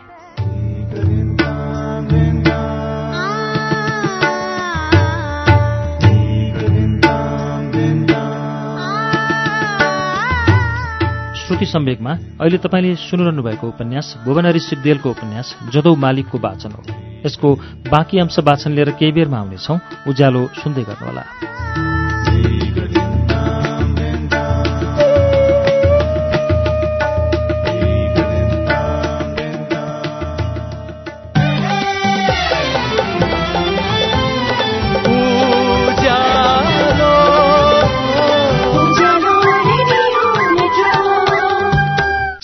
श्रुति 11.54 11.66
सम्वेकमा 11.66 12.12
अहिले 12.42 12.58
तपाईँले 12.58 12.96
सुनिरहनु 12.96 13.44
भएको 13.44 13.68
उपन्यास 13.68 14.08
भुवनरी 14.26 14.60
सिद्धेलको 14.60 15.10
उपन्यास 15.10 15.56
जदौ 15.70 15.96
मालिकको 15.96 16.38
वाचन 16.38 16.72
हो। 16.72 16.82
यसको 17.26 17.56
बाँकी 17.94 18.20
अंश 18.20 18.39
वाचन 18.39 18.72
लिएर 18.74 18.89
केही 18.98 19.12
बेरमा 19.12 19.38
आउनेछौ। 19.38 19.78
उज्यालो 20.10 20.42
सुन्दै 20.58 20.84
गर्नुहोला। 20.84 21.24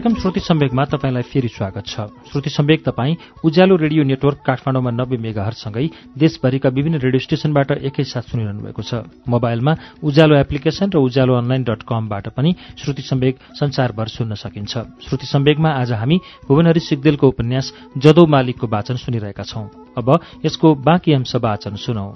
कार्यक्रम 0.00 0.20
श्रुति 0.20 0.40
सम्वेकमा 0.40 0.84
तपाईँलाई 0.86 1.22
फेरि 1.22 1.48
स्वागत 1.50 1.86
छ 1.86 2.00
श्रुति 2.28 2.50
सम्वेक 2.50 2.84
तपाईँ 2.84 3.16
उज्यालो 3.44 3.76
रेडियो 3.76 4.04
नेटवर्क 4.04 4.38
काठमाडौँमा 4.46 4.90
नब्बे 4.92 5.16
मेगाहरूसँगै 5.18 5.86
देशभरिका 6.16 6.68
विभिन्न 6.70 6.98
रेडियो 6.98 7.20
स्टेशनबाट 7.20 7.70
एकैसाथ 7.82 8.32
सुनिरहनु 8.32 8.60
भएको 8.62 8.82
छ 8.82 9.04
मोबाइलमा 9.28 9.74
उज्यालो 10.00 10.36
एप्लिकेशन 10.38 10.90
र 10.94 10.98
उज्यालो 10.98 11.34
अनलाइन 11.36 11.62
डट 11.68 11.82
कमबाट 11.84 12.28
पनि 12.32 12.54
श्रुति 12.80 13.02
सम्वेक 13.04 13.44
संसारभर 13.60 14.08
सुन्न 14.08 14.40
सकिन्छ 14.40 14.72
श्रुति 15.04 15.26
सम्वेकमा 15.26 15.70
आज 15.74 15.92
हामी 15.94 16.16
भुवनहरी 16.48 16.80
सिग्देलको 16.80 17.28
उपन्यास 17.28 17.72
जदौ 17.98 18.26
मालिकको 18.26 18.66
वाचन 18.68 18.96
सुनिरहेका 19.04 19.44
छौं 19.44 19.66
अब 20.00 20.08
यसको 20.46 20.74
बाँकी 20.80 21.12
अंश 21.12 21.36
वाचन 21.38 21.76
सुनौ 21.76 22.08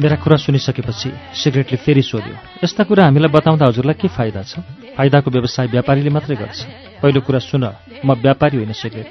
मेरा 0.00 0.16
कुरा 0.16 0.36
सुनिसकेपछि 0.36 1.10
सिगरेटले 1.34 1.76
फेरि 1.76 2.02
सोध्यो 2.02 2.36
यस्ता 2.64 2.84
कुरा 2.88 3.04
हामीलाई 3.04 3.28
बताउँदा 3.28 3.66
हजुरलाई 3.68 3.94
के 4.00 4.08
फाइदा 4.08 4.42
छ? 4.42 4.64
फाइदाको 4.96 5.30
व्यवसाय 5.30 5.66
व्यापारीले 5.66 6.10
मात्रै 6.10 6.36
गर्छ। 6.36 6.58
पहिलो 7.04 7.20
कुरा 7.20 7.38
सुन 7.38 7.64
म 8.04 8.16
व्यापारी 8.16 8.56
होइन 8.56 8.72
सिगरेट। 8.72 9.10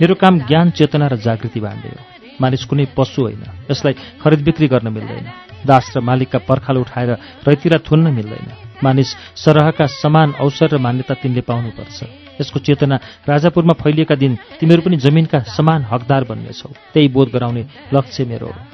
मेरो 0.00 0.14
काम 0.16 0.48
ज्ञान 0.48 0.70
चेतना 0.70 1.06
र 1.12 1.16
जागृति 1.20 1.60
बाँड्ने 1.60 1.90
हो। 1.92 2.00
मानिस 2.40 2.64
कुनै 2.64 2.86
पशु 2.96 3.20
होइन 3.22 3.44
यसलाई 3.70 3.94
खरिद 4.24 4.40
बिक्री 4.40 4.66
गर्न 4.68 4.88
मिल्दैन। 4.88 5.28
दास 5.68 5.92
र 5.96 6.00
मालिकका 6.00 6.38
पर्खाल 6.48 6.76
उठाएर 6.80 7.10
रैतिरा 7.44 7.78
थुन्न 7.84 8.08
मिल्दैन। 8.08 8.48
मानिस 8.80 9.08
सरहका 9.36 9.86
समान 10.00 10.32
अवसर 10.40 10.68
र 10.72 10.78
मान्यता 10.80 11.14
तिमीले 11.14 11.40
पाउनुपर्छ। 11.44 11.98
यसको 12.40 12.58
चेतना 12.64 12.96
राजापुरमा 13.28 13.76
फैलिएका 13.76 14.14
दिन 14.16 14.32
तिमीहरू 14.60 14.82
पनि 14.82 14.96
जमिनका 14.96 15.38
समान 15.52 15.84
हकदार 15.84 16.24
बन्नेछौ। 16.24 16.72
त्यही 16.92 17.08
बोध 17.08 17.28
गराउने 17.28 17.64
लक्ष्य 17.92 18.24
मेरो 18.24 18.46
हो। 18.48 18.73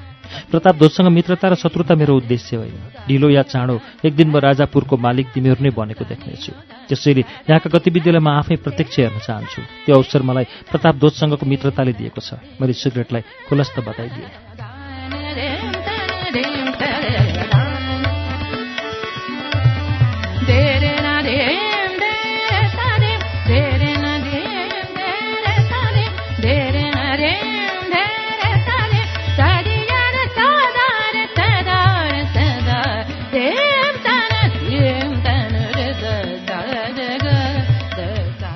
प्रताप 0.50 0.74
ध्वजसँग 0.76 1.08
मित्रता 1.08 1.48
र 1.48 1.54
शत्रुता 1.54 1.94
मेरो 1.94 2.16
उद्देश्य 2.16 2.56
होइन। 2.56 2.74
ढिलो 3.08 3.28
या 3.30 3.42
चाँडो 3.42 3.80
एक 4.04 4.16
दिन 4.16 4.28
म 4.30 4.36
राजापुरको 4.36 4.96
मालिक 4.96 5.26
तिमीहरू 5.34 5.64
नै 5.64 5.70
बनेको 5.70 6.04
देख्नेछु। 6.04 6.52
त्यसैले 6.88 7.22
यहाँका 7.48 7.70
गतिविधिलाई 7.70 8.20
म 8.20 8.28
आफै 8.28 8.56
प्रत्यक्ष 8.56 8.98
हेर्न 8.98 9.18
चाहन्छु। 9.20 9.60
त्यो 9.86 9.94
अवसर 9.94 10.22
मलाई 10.22 10.44
प्रताप 10.70 10.94
ध्वजसँगको 10.96 11.44
मित्रताले 11.46 11.92
दिएको 11.92 12.20
छ। 12.20 12.40
मैले 12.60 12.72
सिगरेटलाई 12.72 13.22
खुलस्त 13.48 13.76
बताइदिएँ। 13.80 14.49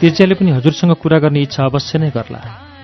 तिर्च्याले 0.05 0.35
पनि 0.37 0.51
हजुरसँग 0.53 0.93
कुरा 1.01 1.19
गर्ने 1.25 1.41
इच्छा 1.49 1.65
अवश्य 1.65 1.97
नै 1.97 2.13
गर्ला। 2.13 2.41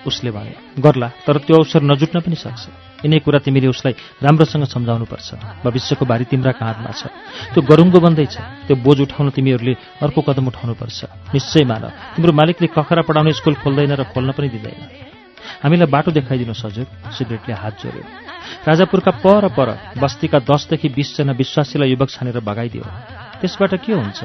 उसले 0.09 0.31
भने 0.33 0.81
गर्ला 0.81 1.09
तर 1.29 1.37
त्यो 1.45 1.57
अवसर 1.61 1.85
नजुट्न 1.85 2.25
पनि 2.25 2.33
सक्छ। 2.33 2.65
यिनै 3.05 3.21
कुरा 3.21 3.45
तिमीले 3.45 3.69
उसलाई 3.69 4.25
राम्रोसँग 4.25 4.65
सम्झाउनुपर्छ। 4.65 5.29
भविष्यको 5.61 6.05
भारी 6.09 6.25
तिम्रा 6.33 6.53
काँधमा 6.57 6.93
छ। 6.97 7.13
त्यो 7.53 7.61
गरुङ्गो 7.61 8.01
बन्दैछ 8.01 8.35
त्यो 8.73 8.77
बोझ 8.81 8.99
उठाउन 9.05 9.37
तिमीहरूले 9.37 9.75
अर्को 10.01 10.21
कदम 10.25 10.49
उठाउनुपर्छ। 10.49 10.99
निश्चय 11.37 11.65
मान 11.69 11.85
तिम्रो 12.17 12.33
मालिकले 12.33 12.73
कखरा 12.73 13.05
पढाउने 13.05 13.33
स्कुल 13.37 13.55
खोल्दैन 13.61 13.93
र 14.01 14.09
खोल्न 14.17 14.33
पनि 14.33 14.49
दिँदैन। 14.57 14.81
हामीलाई 15.61 15.89
बाटो 15.93 16.11
देखाइदिनुहोस् 16.17 16.65
हजुर 16.65 16.87
सिगरेटले 17.13 17.53
हात 17.53 17.75
जोड्यो। 17.85 18.05
राजापुरका 18.65 19.13
पर 19.21 19.45
पर 19.53 19.69
बस्तीका 20.01 20.39
दसदेखि 20.49 20.89
बिसजना 20.97 21.37
विश्वासीलाई 21.37 21.89
युवक 21.93 22.09
छानेर 22.09 22.41
भगाइदियो। 22.41 23.20
त्यसबाट 23.41 23.75
के 23.85 23.93
हुन्छ? 23.93 24.25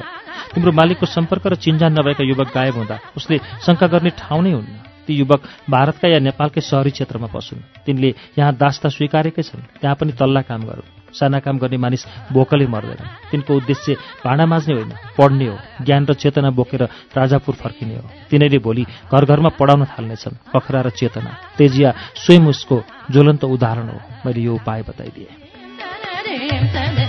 तिम्रो 0.54 0.72
मालिकको 0.72 1.06
सम्पर्क 1.06 1.48
र 1.48 1.56
चिन्जान 1.56 2.00
नभएका 2.00 2.24
युवक 2.24 2.52
गायब 2.54 2.76
हुँदा 2.76 3.00
उसले 3.18 3.40
शङ्का 3.66 3.88
गर्ने 3.88 4.10
ठाउँ 4.14 4.44
नै 4.44 4.52
हुन्न। 4.52 4.78
ती 5.06 5.14
युवक 5.14 5.42
भारतका 5.70 6.08
या 6.10 6.20
नेपालकै 6.20 6.62
सहरी 6.62 6.92
क्षेत्रमा 6.92 7.28
पसुन्। 7.30 7.62
तिनले 7.86 8.14
यहाँ 8.38 8.54
दास्ता 8.58 8.90
स्वीकारेकै 8.90 9.42
छन्। 9.42 9.62
त्यहाँ 9.82 9.96
पनि 9.96 10.12
तल्ला 10.18 10.42
काम 10.42 10.62
गरून् 10.66 11.14
साना 11.14 11.40
काम 11.40 11.58
गर्ने 11.62 11.78
मानिस 11.78 12.06
भोकले 12.34 12.68
मर्दैन। 12.68 13.32
तिनको 13.32 13.56
उद्देश्य 13.56 13.96
भाँडा 14.26 14.46
माझ्ने 14.46 14.74
होइन 14.74 14.92
पढ्ने 15.18 15.48
हो 15.48 15.58
ज्ञान 15.86 16.06
र 16.10 16.14
चेतना 16.14 16.50
बोकेर 16.52 16.84
राजापुर 17.16 17.56
फर्किने 17.56 17.96
हो। 17.96 18.10
तिनीहरूले 18.30 18.60
भोलि 18.60 18.86
घर 19.14 19.26
घरमा 19.26 19.50
पढाउन 19.56 19.86
थाल्नेछन् 19.86 20.40
पखरा 20.54 20.82
र 20.82 20.90
चेतना। 20.90 21.32
तेजिया 21.58 21.94
स्वयं 22.20 22.48
उसको 22.50 22.84
ज्वलन्त 23.12 23.44
उदाहरण 23.46 23.88
हो। 23.90 24.00
मैले 24.26 24.42
यो 24.42 24.56
उपाय 24.56 24.82
बताइदिएँ। 24.90 27.05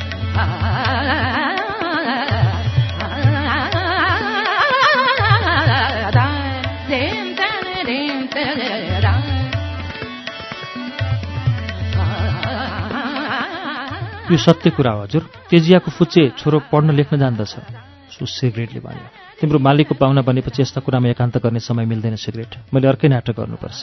यो 14.30 14.38
सत्य 14.38 14.70
कुरा 14.70 14.92
हो 14.92 15.02
हजुर। 15.02 15.22
तेजियाको 15.50 15.90
फुच्चे 15.90 16.22
छोरो 16.38 16.58
पढ्न 16.72 16.90
लेख्न 16.90 17.18
जान्दछ। 17.18 17.54
सु 18.16 18.26
सिगरेटले 18.26 18.80
भन्यो। 18.80 19.08
तिम्रो 19.40 19.58
मालिकको 19.60 19.94
पाहुना 19.94 20.22
बनेपछि 20.24 20.62
यस्ता 20.62 20.80
कुरामा 20.80 21.08
एकान्त 21.12 21.36
गर्ने 21.44 21.60
समय 21.60 21.84
मिल्दैन 21.84 22.16
सिगरेट। 22.16 22.72
मैले 22.72 22.88
अर्कै 22.88 23.08
नाटक 23.12 23.36
गर्नुपर्छ। 23.36 23.80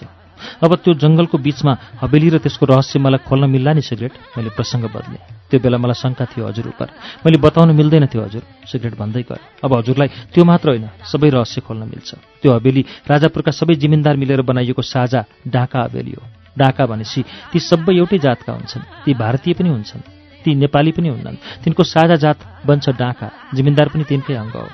अब 0.66 0.72
त्यो 0.82 0.94
जङ्गलको 0.98 1.38
बिचमा 1.38 1.74
हवेली 2.02 2.30
र 2.34 2.38
त्यसको 2.42 2.66
रहस्य 2.66 3.00
मलाई 3.00 3.22
खोल्न 3.30 3.46
मिल्ला 3.46 3.72
नि 3.78 3.82
सिगरेट? 3.86 4.14
मैले 4.34 4.50
प्रसङ्ग 4.58 4.90
बदलेँ। 4.90 5.22
त्यो 5.54 5.60
बेला 5.62 5.78
मलाई 5.78 5.98
शङ्का 6.02 6.26
थियो 6.26 6.44
हजुर 6.50 6.74
उप 6.74 6.82
मैले 7.24 7.38
बताउनु 7.38 7.74
मिल्दैन 7.78 8.10
थियो 8.10 8.22
हजुर। 8.26 8.44
सिगरेट 8.66 8.98
भन्दै 8.98 9.24
गएँ 9.30 9.62
अब 9.62 9.72
हजुरलाई 9.78 10.10
त्यो 10.34 10.44
मात्र 10.44 10.68
होइन 10.74 10.90
सबै 11.06 11.30
रहस्य 11.30 11.62
खोल्न 11.62 11.84
मिल्छ। 11.86 12.10
त्यो 12.42 12.50
हवेली 12.58 12.82
राजापुरका 13.06 13.52
सबै 13.54 13.78
जिमिन्दार 13.78 14.18
मिलेर 14.18 14.42
बनाइएको 14.42 14.82
साझा 14.82 15.22
डाका 15.46 15.94
हवेली 15.94 16.14
हो। 16.18 16.26
डाका 16.58 16.84
भनेपछि 16.90 17.22
ती 17.54 17.60
सबै 17.62 17.94
एउटै 18.02 18.18
जातका 18.18 18.52
हुन्छन्। 18.54 19.06
ती 19.06 19.14
भारतीय 19.14 19.54
पनि 19.54 19.70
हुन्छन्। 19.70 20.13
ती 20.44 20.56
नेपाली 20.56 20.92
पनि 20.92 21.10
हुन्नन्। 21.10 21.64
तिनको 21.64 21.84
साझा 21.84 22.16
जात 22.16 22.38
बन्छ 22.68 22.90
डाका 23.00 23.28
जिमिन्दार 23.56 23.88
पनि 23.90 24.04
तिनकै 24.04 24.36
अङ्ग 24.36 24.56
हो। 24.56 24.68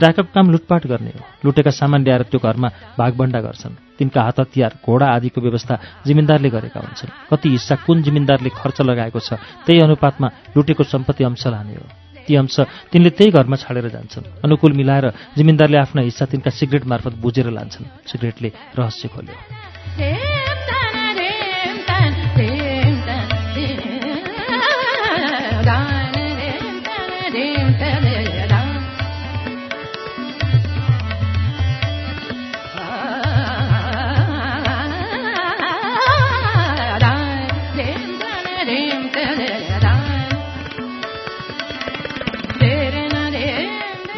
डाकाको 0.00 0.30
काम 0.34 0.50
लुटपाट 0.50 0.86
गर्ने 0.86 1.12
हो। 1.16 1.22
लुटेका 1.44 1.70
सामान 1.70 2.04
ल्याएर 2.04 2.22
त्यो 2.30 2.40
घरमा 2.40 2.68
भागभण्डा 2.98 3.40
गर्छन्। 3.40 3.74
तिनका 3.98 4.20
हात 4.22 4.40
हतियार 4.40 4.72
घोडा 4.86 5.06
आदिको 5.06 5.40
व्यवस्था 5.40 5.74
जिमिन्दारले 6.06 6.50
गरेका 6.50 6.80
हुन्छन्। 6.80 7.10
कति 7.30 7.48
हिस्सा 7.48 7.74
कुन 7.86 8.02
जिमिन्दारले 8.02 8.50
खर्च 8.50 8.78
लगाएको 8.80 9.20
छ 9.20 9.38
त्यही 9.66 9.80
अनुपातमा 9.80 10.28
लुटेको 10.56 10.84
सम्पत्ति 10.84 11.24
अंश 11.24 11.46
लाने 11.46 11.74
हो। 11.74 11.86
ती 12.26 12.34
अंश 12.36 12.56
तिनले 12.92 13.10
त्यही 13.10 13.30
घरमा 13.30 13.56
छाडेर 13.56 13.88
जान्छन्। 13.88 14.44
अनुकूल 14.44 14.72
मिलाएर 14.72 15.06
जिमिन्दारले 15.36 15.78
आफ्ना 15.78 16.02
हिस्सा 16.02 16.24
तिनका 16.26 16.50
सिगरेट 16.50 16.84
मार्फत 16.86 17.14
बुझेर 17.18 17.50
लान्छन्। 17.50 17.86
सिगरेटले 18.06 18.52
रहस्य 18.78 19.08
खोल्यो। 19.08 20.57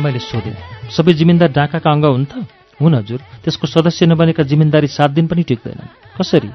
मैले 0.01 0.19
सोधेँ। 0.19 0.57
सबै 0.91 1.13
जिमिन्दार 1.13 1.51
डाकाका 1.53 1.91
अङ्ग 1.91 2.05
हुन् 2.05 2.27
त? 2.27 2.33
हुन् 2.81 2.95
हजुर। 2.95 3.21
त्यसको 3.45 3.67
सदस्य 3.67 4.07
नबनेका 4.07 4.43
जिमिन्दारी 4.43 4.87
सात 4.87 5.11
दिन 5.11 5.27
पनि 5.27 5.43
टिक्दैनन्। 5.43 6.19
कसरी? 6.19 6.51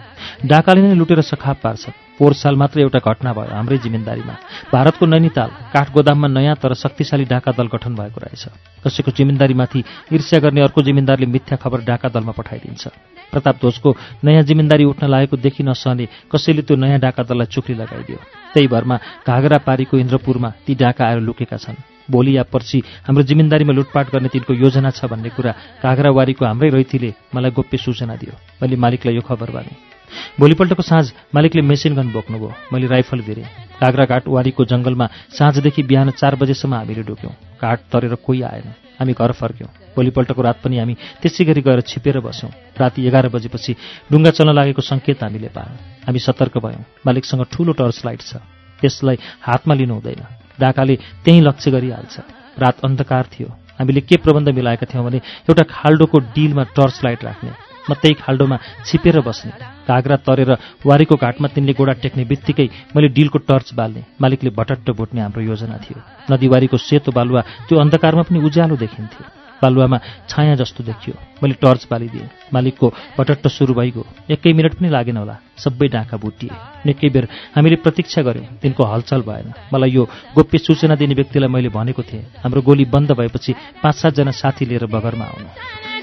डाकाले 0.46 0.82
नै 0.82 0.96
लुटेर 0.96 1.22
सखाप 1.22 1.58
पार्छ 1.64 2.05
पोहोर 2.18 2.34
साल 2.34 2.56
मात्र 2.56 2.80
एउटा 2.80 3.00
घटना 3.00 3.34
भयो 3.34 3.56
हाम्रै 3.56 3.78
जिमिन्दारीमा 3.78 4.36
भारतको 4.72 5.06
नैनीताल 5.06 5.50
काठगोदाममा 5.74 6.28
नयाँ 6.28 6.56
तर 6.56 6.74
शक्तिशाली 6.74 7.26
डाका 7.26 7.52
दल 7.52 7.68
गठन 7.68 7.96
भएको 7.96 8.20
रहेछ। 8.24 8.44
कसैको 8.84 9.12
जिमिन्दारीमाथि 9.12 9.84
ईर्ष्या 10.14 10.40
गर्ने 10.40 10.62
अर्को 10.62 10.82
जिमिन्दारले 10.82 11.26
मिथ्या 11.26 11.58
खबर 11.58 11.80
डाका 11.84 12.10
दलमा 12.10 12.32
पठाइदिन्छ। 12.32 12.84
प्रताप 13.32 13.56
ध्वजको 13.60 13.96
नयाँ 14.24 14.44
जिमिन्दारी 14.44 14.84
उठ्न 14.86 15.08
लागेको 15.08 15.38
देखि 15.38 15.64
नसहने 15.64 16.06
कसैले 16.32 16.62
त्यो 16.62 16.76
नयाँ 16.78 17.00
डाका 17.00 17.24
दललाई 17.24 17.52
चुक्री 17.52 17.76
लगाइदियो। 17.76 18.20
त्यही 18.54 18.68
भरमा 18.68 18.96
घागरा 19.28 19.58
पारीको 19.68 19.98
इन्द्रपुरमा 19.98 20.50
ती 20.66 20.76
डाका 20.76 21.06
आएर 21.06 21.20
लुकेका 21.20 21.58
छन्। 21.58 21.76
भोलि 22.06 22.38
या 22.38 22.44
पर्सि 22.48 22.80
हाम्रो 23.04 23.24
जिम्मेदारीमा 23.26 23.74
लुटपाट 23.74 24.14
गर्ने 24.14 24.30
तिनको 24.30 24.54
योजना 24.54 24.90
छ 24.94 25.10
भन्ने 25.10 25.30
कुरा 25.36 25.52
काँक्रावारीको 25.84 26.46
हाम्रै 26.46 26.70
रैथीले 26.70 27.14
मलाई 27.36 27.52
गोप्य 27.52 27.78
सूचना 27.78 28.16
दियो। 28.16 28.34
मैले 28.62 28.76
मालिकलाई 28.78 29.16
यो 29.16 29.22
खबर 29.26 29.52
भने। 29.52 29.95
भोलिपल्टको 30.40 30.84
साँझ 30.84 31.06
मालिकले 31.36 31.62
मेसिन 31.62 31.96
गन 31.96 32.12
बोक्नुभयो। 32.12 32.52
मैले 32.74 32.88
राइफल 32.88 33.22
भिरेँ 33.22 33.46
काँक्राघाट 33.80 34.28
वारीको 34.28 34.66
जङ्गलमा 34.66 35.06
साँझदेखि 35.38 35.84
बिहान 35.84 36.10
चार 36.12 36.36
बजेसम्म 36.36 36.74
हामीले 36.76 37.04
डुक्यौँ 37.04 37.34
घाट 37.62 37.80
तरेर 37.92 38.16
कोही 38.16 38.42
आएन। 38.42 38.74
हामी 39.00 39.14
घर 39.14 39.32
फर्क्यौँ। 39.32 39.70
भोलिपल्टको 39.96 40.42
रात 40.42 40.58
पनि 40.64 40.78
हामी 40.78 40.94
त्यसै 41.22 41.44
गरी 41.46 41.62
गएर 41.62 41.82
छिपेर 41.82 42.20
बस्यौँ। 42.20 42.52
राति 42.80 43.08
एघार 43.08 43.28
बजेपछि 43.28 43.76
डुङ्गा 44.12 44.32
चल्न 44.32 44.52
लागेको 44.56 44.82
सङ्केत 44.82 45.24
हामीले 45.24 45.50
पायौँ। 45.52 46.08
हामी 46.08 46.20
सतर्क 46.20 46.58
भयौँ। 46.64 46.84
मालिकसँग 47.06 47.44
ठूलो 47.52 47.72
टर्च 47.76 48.02
लाइट 48.06 48.22
छ। 48.22 48.40
त्यसलाई 48.80 49.18
हातमा 49.42 49.74
लिनु 49.76 49.94
हुँदैन। 49.94 50.24
डाकाले 50.60 50.96
त्यहीँ 51.24 51.42
लक्ष्य 51.42 51.72
गरिहाल्छ। 51.72 52.16
रात 52.60 52.86
अन्धकार 52.86 53.28
थियो। 53.32 53.48
हामीले 53.76 54.02
के 54.02 54.16
प्रबन्ध 54.24 54.50
मिलाएका 54.56 54.88
थियौँ 54.88 55.04
भने 55.04 55.20
एउटा 55.52 55.64
खाल्डोको 55.68 56.20
डिलमा 56.32 56.64
टर्च 56.72 57.04
लाइट 57.04 57.24
राख्ने। 57.24 57.52
म 57.90 57.94
त्यही 57.94 58.14
खाल्डोमा 58.24 58.58
छिपेर 58.86 59.20
बस्ने। 59.22 59.52
काग्रा 59.86 60.16
तरेर 60.26 60.52
वारीको 60.86 61.16
घाटमा 61.16 61.48
तिनले 61.54 61.74
गोडा 61.78 61.94
टेक्ने 62.02 62.24
बित्तिकै 62.26 62.68
मैले 62.96 63.08
डिलको 63.14 63.38
टर्च 63.46 63.74
बाल्ने। 63.78 64.02
मालिकले 64.22 64.50
भटट्ट 64.50 64.88
भुट्ने 64.98 65.22
हाम्रो 65.22 65.42
योजना 65.42 65.78
थियो। 65.78 66.00
नदीवारीको 66.32 66.78
सेतो 66.78 67.12
बालुवा 67.14 67.42
त्यो 67.70 67.80
अन्धकारमा 67.80 68.24
पनि 68.26 68.40
उज्यालो 68.42 68.76
देखिन्थ्यो। 68.76 69.24
बालुवामा 69.56 69.98
छाया 70.30 70.56
जस्तो 70.60 70.84
देखियो। 70.84 71.16
मैले 71.42 71.56
टर्च 71.64 71.88
बालिदिएँ। 71.88 72.28
मालिकको 72.54 72.88
पटट्ट 73.18 73.48
सुरु 73.48 73.74
भइगयो। 73.74 74.04
एकै 74.30 74.52
मिनट 74.52 74.74
पनि 74.76 74.90
लागेन 74.90 75.18
होला। 75.18 75.36
सबै 75.58 75.88
डाँखा 75.88 76.18
बुटिए 76.18 76.52
निकै 76.86 77.10
बेर 77.10 77.26
हामीले 77.56 77.76
प्रतीक्षा 77.80 78.22
गऱ्यौँ। 78.22 78.60
तिनको 78.62 78.84
हलचल 78.84 79.22
भएन। 79.24 79.54
मलाई 79.74 79.92
यो 79.96 80.04
गोप्य 80.36 80.58
सूचना 80.60 80.96
दिने 81.00 81.16
व्यक्तिलाई 81.16 81.50
मैले 81.50 81.70
भनेको 81.72 82.04
थिएँ। 82.04 82.44
हाम्रो 82.44 82.62
गोली 82.62 82.86
बन्द 82.86 83.12
भएपछि 83.16 83.54
पाँच 83.80 83.96
सातजना 83.96 84.32
साथी 84.34 84.66
लिएर 84.66 84.86
बगरमा 84.92 85.26
आउनु। 85.26 85.95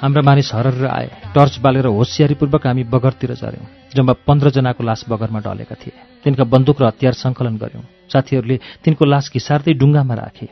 हाम्रा 0.00 0.22
मानिस 0.24 0.50
हरर 0.54 0.86
आए। 0.88 1.08
टर्च 1.36 1.58
बालेर 1.60 1.86
होसियारीपूर्वक 1.92 2.66
हामी 2.66 2.84
बगरतिर 2.88 3.32
झऱ्यौँ 3.36 3.66
जम्मा 3.92 4.12
पन्ध्रजनाको 4.24 4.80
लास 4.80 5.04
बगरमा 5.04 5.40
डलेका 5.44 5.76
थिए। 5.76 5.92
तिनका 6.24 6.44
बन्दुक 6.48 6.80
र 6.80 6.84
हतियार 6.88 7.12
सङ्कलन 7.20 7.56
गऱ्यौँ 7.60 7.84
साथीहरूले 8.08 8.56
तिनको 8.80 9.04
लास 9.04 9.28
घिसार्दै 9.28 9.76
डुङ्गामा 9.76 10.14
राखे 10.16 10.48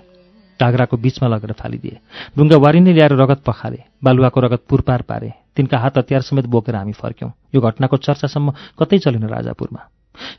टाग्राको 0.60 0.96
बिचमा 1.00 1.28
लगेर 1.32 1.52
फालिदिए। 1.56 1.96
डुङ्गा 2.36 2.56
वारी 2.60 2.80
नै 2.84 2.92
ल्याएर 2.92 3.16
रगत 3.16 3.40
पखाले 3.40 3.80
बालुवाको 4.04 4.38
रगत 4.44 4.62
पुरपार 4.68 5.02
पारे। 5.08 5.30
तिनका 5.56 5.76
हात 5.80 5.98
हतियार 5.98 6.22
समेत 6.28 6.46
बोकेर 6.52 6.76
हामी 6.76 6.92
फर्क्यौँ। 6.92 7.32
यो 7.48 7.60
घटनाको 7.64 7.96
चर्चासम्म 8.04 8.76
कतै 8.76 8.98
चलेन 9.00 9.24
राजापुरमा। 9.32 9.80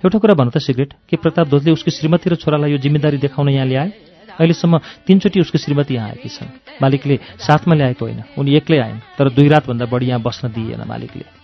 एउटा 0.05 0.17
कुरा 0.21 0.33
भन्नु 0.37 0.51
त 0.53 0.61
सिगरेट 0.61 0.93
के 1.09 1.17
प्रताप 1.17 1.47
ध्वजले 1.49 1.71
उसकी 1.73 1.91
श्रीमती 1.97 2.29
र 2.29 2.35
छोरालाई 2.35 2.71
यो 2.71 2.77
जिम्मेदारी 2.77 3.17
देखाउन 3.17 3.49
यहाँ 3.49 3.65
ल्याए? 3.65 3.89
अहिलेसम्म 4.39 4.77
तिनचोटि 5.07 5.39
उसको 5.39 5.57
श्रीमती 5.57 5.93
यहाँ 5.93 6.09
आएकी 6.09 6.29
छन्। 6.29 6.79
मालिकले 6.81 7.19
साथमा 7.39 7.75
ल्याएको 7.75 8.05
होइन। 8.05 8.23
उनी 8.39 8.55
एक्लै 8.55 8.79
आइन् 8.79 8.99
तर 9.17 9.29
दुई 9.29 9.47
रातभन्दा 9.47 9.85
बढी 9.85 10.05
यहाँ 10.07 10.21
बस्न 10.21 10.47
दिइएन 10.47 10.83
मालिकले। 10.87 11.38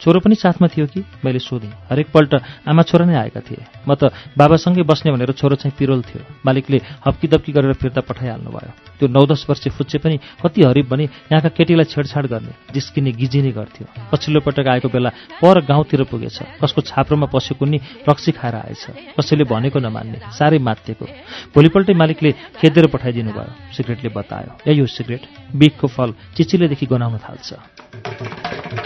छोरो 0.00 0.20
पनि 0.20 0.34
साथमा 0.34 0.66
थियो 0.68 0.86
कि? 0.86 1.00
मैले 1.24 1.38
सोधेँ। 1.38 1.72
हरेकपल्ट 1.90 2.32
आमा 2.68 2.82
छोरा 2.82 3.04
नै 3.06 3.14
आएका 3.16 3.40
थिए। 3.40 3.62
म 3.88 3.94
त 3.94 4.12
बाबासँगै 4.36 4.82
बस्ने 4.82 5.12
भनेर 5.12 5.32
छोरो 5.32 5.56
चाहिँ 5.56 5.74
पिरोल 5.78 6.02
थियो। 6.02 6.22
मालिकले 6.44 6.78
हप्की 7.06 7.26
दप्की 7.28 7.52
गरेर 7.52 7.72
फिर्ता 7.76 8.00
पठाइहाल्नु 8.00 8.50
भयो 8.50 8.72
त्यो 8.98 9.08
नौ 9.08 9.22
दस 9.26 9.46
वर्ष 9.48 9.68
फुच्चे 9.76 9.98
पनि 9.98 10.16
कति 10.42 10.62
हरिब 10.62 10.86
भने 10.88 11.04
यहाँका 11.04 11.48
केटीलाई 11.52 11.84
छेडछाड 11.84 12.26
गर्ने 12.26 12.52
जिस्किने 12.72 13.12
गिजिने 13.12 13.50
गर्थ्यो। 13.52 13.86
पछिल्लो 14.12 14.40
पटक 14.40 14.66
आएको 14.66 14.88
बेला 14.88 15.10
पर 15.42 15.60
गाउँतिर 15.66 16.04
पुगेछ। 16.10 16.38
कसको 16.62 16.80
छाप्रोमा 16.82 17.26
पसेको 17.26 17.64
नि 17.64 17.78
रक्सी 18.08 18.32
खाएर 18.32 18.54
आएछ। 18.56 18.84
कसैले 19.16 19.44
भनेको 19.44 19.78
नमान्ने 19.78 20.18
साह्रै 20.32 20.58
माथिएको 20.58 21.04
भोलिपल्टै 21.54 21.94
मालिकले 21.94 22.30
खेदेर 22.56 22.86
पठाइदिनु 22.88 23.32
भयो 23.32 23.52
सिगरेटले 23.74 24.10
बतायो 24.14 24.50
यही 24.66 24.80
हो 24.80 24.86
सिगरेट 24.88 25.22
बिखको 25.54 25.86
फल 25.88 26.10
चिचिलेदेखि 26.36 26.86
गनाउन 26.86 27.18
थाल्छ। 27.18 28.85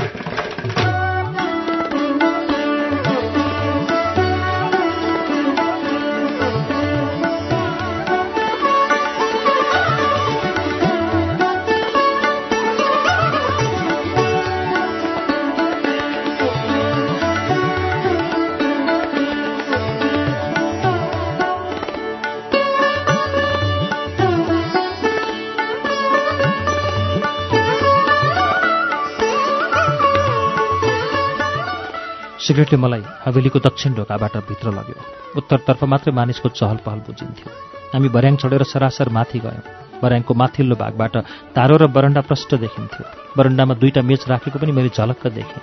सिगरेटले 32.40 32.78
मलाई 32.80 33.02
हवेलीको 33.24 33.58
दक्षिण 33.60 33.94
ढोकाबाट 33.94 34.34
भित्र 34.48 34.72
लग्यो। 34.72 34.96
उत्तरतर्फ 35.36 35.84
मात्रै 35.84 36.12
मानिसको 36.16 36.48
चहल 36.48 36.78
पहल 36.80 36.98
बुझिन्थ्यो। 37.04 37.48
हामी 37.92 38.08
भर्याङ 38.08 38.36
छोडेर 38.40 38.62
सरासर 38.64 39.08
माथि 39.12 39.38
गयौँ। 39.44 39.64
भर्याङको 40.00 40.32
माथिल्लो 40.34 40.76
भागबाट 40.80 41.14
तारो 41.52 41.76
र 41.76 41.86
बरन्डा 41.92 42.20
प्रष्ट 42.24 42.50
देखिन्थ्यो। 42.64 43.04
बरन्डामा 43.36 43.74
दुईटा 43.76 44.00
मेच 44.00 44.24
राखेको 44.24 44.56
पनि 44.56 44.72
मैले 44.72 44.88
झलक्क 44.88 45.26
देखेँ। 45.36 45.62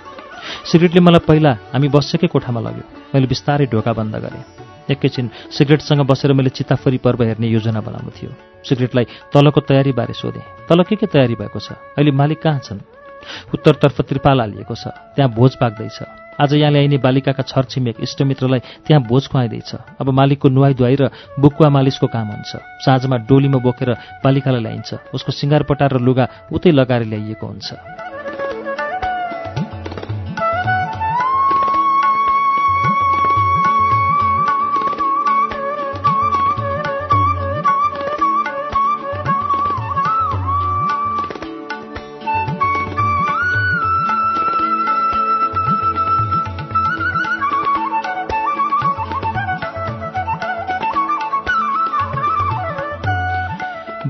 सिगरेटले 0.70 1.00
मलाई 1.02 1.26
पहिला 1.26 1.50
हामी 1.74 1.88
बसेकै 1.90 2.30
कोठामा 2.30 2.60
लग्यो। 2.62 2.84
मैले 3.10 3.26
बिस्तारै 3.26 3.66
ढोका 3.66 3.92
बन्द 3.98 4.14
गरेँ। 4.22 4.44
एकैछिन 4.86 5.26
सिगरेटसँग 5.50 6.06
बसेर 6.06 6.32
मैले 6.32 6.54
चिताफरी 6.54 6.98
पर्व 7.02 7.26
हेर्ने 7.26 7.46
योजना 7.58 7.80
बनाउनु 7.82 8.10
थियो। 8.14 8.30
सिगरेटलाई 8.62 9.34
तलको 9.34 9.60
तयारीबारे 9.66 10.14
सोधेँ। 10.14 10.70
तल 10.70 10.82
के 10.86 10.94
के 10.94 11.06
तयारी 11.10 11.34
भएको 11.34 11.58
छ? 11.58 11.74
अहिले 11.98 12.14
मालिक 12.14 12.38
कहाँ 12.38 12.62
छन्? 12.62 12.80
उत्तरतर्फ 13.50 14.00
त्रिपाल 14.06 14.40
हालिएको 14.40 14.74
छ। 14.78 14.94
त्यहाँ 15.18 15.34
भोज 15.34 15.58
पाक्दैछ। 15.58 16.27
आज 16.40 16.54
यहाँ 16.54 16.70
ल्याइने 16.72 16.98
बालिकाका 17.02 17.42
छरछिमेक 17.42 17.96
इष्टमित्रलाई 18.00 18.60
त्यहाँ 18.86 19.02
भोज 19.02 19.26
खुवाइँदैछ। 19.26 19.74
अब 19.98 20.10
मालिकको 20.10 20.48
नुहाई 20.48 20.74
धुवाई 20.74 20.96
र 21.00 21.10
बुकुवा 21.34 21.68
मालिसको 21.68 22.06
काम 22.06 22.28
हुन्छ। 22.30 22.52
साँझमा 22.86 23.16
डोलीमा 23.26 23.58
बोकेर 23.58 23.90
बालिकालाई 24.22 24.62
ल्याइन्छ। 24.62 24.94
उसको 25.14 25.32
सिँगार 25.32 25.62
पटार 25.66 25.90
र 25.92 25.98
लुगा 25.98 26.28
उतै 26.54 26.70
लगाएर 26.70 27.02
ल्याइएको 27.10 27.46
हुन्छ। 27.46 28.17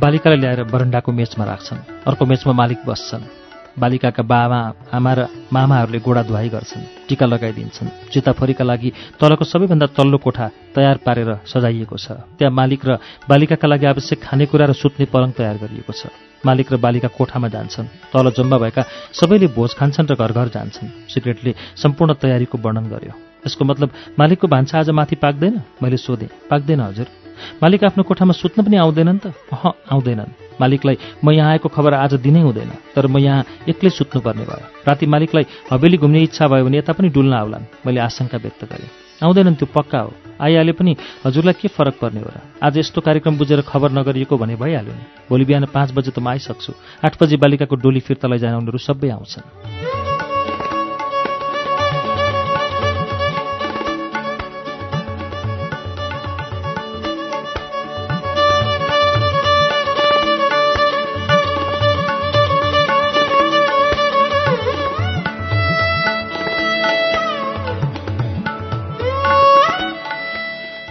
बालिकालाई 0.09 0.40
ल्याएर 0.40 0.62
बरन्डाको 0.73 1.12
मेचमा 1.12 1.44
राख्छन्। 1.44 2.09
अर्को 2.09 2.25
मेचमा 2.25 2.53
मालिक 2.57 2.81
बस्छन्। 2.88 3.29
बालिकाका 3.77 4.23
बाबा 4.25 4.61
आमा 4.88 5.12
र 5.12 5.21
मामाहरूले 5.53 6.01
गोडा 6.01 6.23
धुवाई 6.25 6.49
गर्छन् 6.49 7.05
टिका 7.12 7.27
लगाइदिन्छन्। 7.29 8.09
चिताफोरीका 8.09 8.64
लागि 8.64 8.88
तलको 9.21 9.44
सबैभन्दा 9.44 9.87
तल्लो 9.92 10.18
कोठा 10.25 10.47
तयार 10.73 10.97
पारेर 11.05 11.44
सजाइएको 11.44 11.97
छ। 12.01 12.25
त्यहाँ 12.40 12.57
मालिक 12.57 12.81
र 12.88 12.90
बालिकाका 13.29 13.68
लागि 13.68 13.87
आवश्यक 13.92 14.18
खानेकुरा 14.25 14.64
र 14.64 14.73
सुत्ने 14.73 15.12
पलङ 15.12 15.37
तयार 15.37 15.57
गरिएको 15.61 15.92
छ। 15.92 16.09
मालिक 16.40 16.73
र 16.73 16.77
बालिका 16.81 17.12
कोठामा 17.12 17.49
जान्छन्। 17.53 17.92
तल 18.09 18.33
जम्मा 18.33 18.57
भएका 18.64 18.83
सबैले 19.12 19.53
भोज 19.53 19.77
खान्छन् 19.77 20.09
र 20.09 20.16
घर 20.16 20.33
घर 20.33 20.49
जान्छन्। 20.57 21.12
सिक्रेटले 21.12 21.53
सम्पूर्ण 21.77 22.16
तयारीको 22.16 22.57
वर्णन 22.57 22.88
गर्यो। 22.88 23.12
यसको 23.44 23.61
मतलब 23.61 24.16
मालिकको 24.16 24.47
भान्सा 24.49 24.75
आज 24.81 24.88
माथि 24.88 25.16
पाक्दैन? 25.21 25.85
मैले 25.85 26.01
सोधेँ। 26.01 26.49
पाक्दैन 26.49 26.81
हजुर। 26.81 27.27
मालिक 27.62 27.85
आफ्नो 27.85 28.03
कोठामा 28.05 28.33
सुत्न 28.33 28.62
पनि 28.62 28.77
आउँदैनन् 28.77 29.18
त? 29.18 29.27
अह 29.53 29.64
आउँदैनन्। 29.92 30.61
मालिकलाई 30.61 30.96
म 31.24 31.31
यहाँ 31.31 31.51
आएको 31.51 31.68
खबर 31.68 31.94
आज 31.94 32.14
दिनै 32.18 32.40
हुँदैन 32.42 32.70
तर 32.94 33.07
म 33.07 33.18
यहाँ 33.18 33.44
एक्लै 33.68 33.90
सुत्नुपर्ने 33.90 34.44
भयो। 34.44 34.66
राति 34.87 35.07
मालिकलाई 35.07 35.44
हवेली 35.70 35.96
घुम्ने 35.96 36.22
इच्छा 36.22 36.48
भयो 36.48 36.64
भने 36.64 36.79
यता 36.79 36.92
पनि 36.92 37.09
डुल्न 37.09 37.33
आउलान्। 37.33 37.64
मैले 37.87 38.01
आशंका 38.01 38.38
व्यक्त 38.38 38.64
गरेँ। 38.64 38.90
आउँदैनन् 39.22 39.55
त्यो 39.55 39.66
पक्का 39.74 39.98
हो। 39.98 40.12
आइहाले 40.40 40.72
पनि 40.72 40.96
हजुरलाई 41.27 41.55
के 41.59 41.68
फरक 41.68 41.94
पर्ने 41.98 42.20
हो 42.20 42.31
र? 42.31 42.38
आज 42.62 42.79
यस्तो 42.79 43.01
कार्यक्रम 43.01 43.38
बुझेर 43.38 43.61
खबर 43.66 43.90
नगरिएको 43.90 44.35
भने 44.38 44.55
भइहाल्यो 44.55 44.94
नि। 44.94 45.05
भोलि 45.31 45.44
बिहान 45.44 45.64
पाँच 45.74 45.90
बजे 45.94 46.11
त 46.11 46.18
म 46.18 46.29
आइसक्छु। 46.29 46.72
आठ 47.07 47.22
बजी 47.22 47.37
बालिकाको 47.37 47.74
डोली 47.77 48.01
फिर्ता 48.01 48.29
लैजान 48.29 48.55
उनीहरू 48.55 48.79
सबै 48.79 49.11
आउँछन्। 49.11 49.77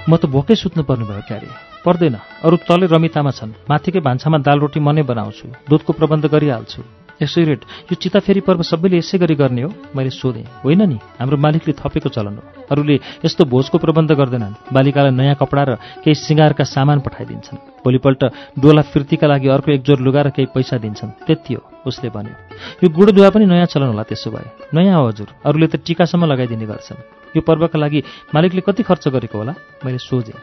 म 0.10 0.16
त 0.18 0.26
भोकै 0.26 0.56
सुत्नु 0.56 0.84
पर्नुभयो 0.84 1.22
क्यारे। 1.28 1.48
पर्दैन। 1.86 2.16
अरू 2.44 2.58
तले 2.68 2.86
रमितामा 2.88 3.32
छन्। 3.32 3.52
माथिकै 3.70 4.00
भान्सामा 4.00 4.38
दाल 4.38 4.60
रोटी 4.60 4.80
मनै 4.80 5.04
बनाउँछु। 5.04 5.48
दुधको 5.70 5.94
प्रबन्ध 5.94 6.26
गरिहाल्छु। 6.32 6.97
यसै 7.22 7.44
रेट 7.44 7.62
यो 7.90 7.96
चिता 7.96 8.20
फेरि 8.20 8.42
पर्व 8.46 8.62
सबैले 8.62 8.98
यसै 8.98 9.18
गरी 9.18 9.36
गर्ने 9.36 9.62
हो? 9.62 9.70
मैले 9.96 10.10
सोधेँ। 10.10 10.46
होइन 10.64 10.82
नि 10.86 10.98
हाम्रो 11.20 11.38
मालिकले 11.38 11.74
थपेको 11.74 12.10
चलन 12.10 12.38
हो। 12.38 12.44
अरूले 12.70 12.96
यस्तो 13.26 13.46
भोजको 13.46 13.78
प्रबन्ध 13.78 14.12
गर्दैनन्। 14.14 14.74
बालिकालाई 14.74 15.12
नयाँ 15.12 15.36
कपडा 15.42 15.64
र 15.64 15.72
केही 16.04 16.16
सिँगारका 16.16 16.64
सामान 16.64 17.00
पठाइदिन्छन्। 17.02 17.82
भोलिपल्ट 17.82 18.22
डोला 18.60 18.82
फिर्तीका 18.94 19.28
लागि 19.28 19.48
अर्को 19.48 19.72
एकजोर 19.72 20.00
लुगा 20.00 20.22
र 20.22 20.30
केही 20.30 20.54
पैसा 20.54 20.78
दिन्छन्। 20.78 21.26
त्यति 21.26 21.54
हो 21.54 21.62
उसले 21.88 22.10
भन्यो। 22.14 22.36
यो 22.84 22.88
गुडदुवा 22.90 23.30
पनि 23.34 23.46
नयाँ 23.46 23.66
चलन 23.66 23.90
होला 23.92 24.04
त्यसो 24.04 24.30
भए। 24.32 24.48
नयाँ 24.74 25.00
हो 25.02 25.08
हजुर 25.08 25.30
अरूले 25.46 25.68
त 25.68 25.76
टिकासम्म 25.82 26.26
लगाइदिने 26.26 26.66
गर्छन्। 26.66 27.02
यो 27.36 27.42
पर्वका 27.42 27.78
लागि 27.80 28.00
मालिकले 28.36 28.62
कति 28.62 28.84
खर्च 28.84 29.08
गरेको 29.08 29.38
होला? 29.38 29.54
मैले 29.86 29.98
सोझेँ 29.98 30.38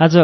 आज 0.00 0.14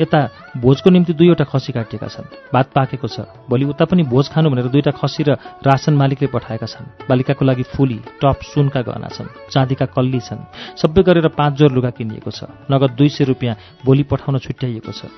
यता 0.00 0.18
भोजको 0.56 0.90
निम्ति 0.90 1.12
दुईवटा 1.12 1.44
खसी 1.44 1.72
काटिएका 1.72 2.06
छन्। 2.06 2.30
भात 2.52 2.66
पाकेको 2.70 3.08
छ। 3.08 3.26
भोलि 3.48 3.64
उता 3.64 3.84
पनि 3.84 4.02
भोज 4.06 4.28
खानु 4.28 4.50
भनेर 4.50 4.68
दुईवटा 4.68 4.90
खसी 4.90 5.22
र 5.22 5.36
रासन 5.66 5.94
मालिकले 5.94 6.28
पठाएका 6.28 6.66
छन्। 6.66 7.08
बालिकाको 7.08 7.44
लागि 7.44 7.62
फुली 7.74 7.98
टप 8.22 8.38
सुनका 8.44 8.80
गहना 8.82 9.08
छन्। 9.08 9.50
चाँदीका 9.50 9.86
कल्ली 9.90 10.20
छन्। 10.20 10.46
सबै 10.76 11.02
गरेर 11.02 11.28
पाँच 11.34 11.52
जोर 11.54 11.72
लुगा 11.72 11.90
किनिएको 11.90 12.30
छ। 12.30 12.44
नगद 12.70 12.90
दुई 12.94 13.08
सय 13.08 13.24
रुपियाँ 13.24 13.56
भोलि 13.84 14.02
पठाउन 14.06 14.38
छुट्याइएको 14.38 14.92
छ। 14.92 15.10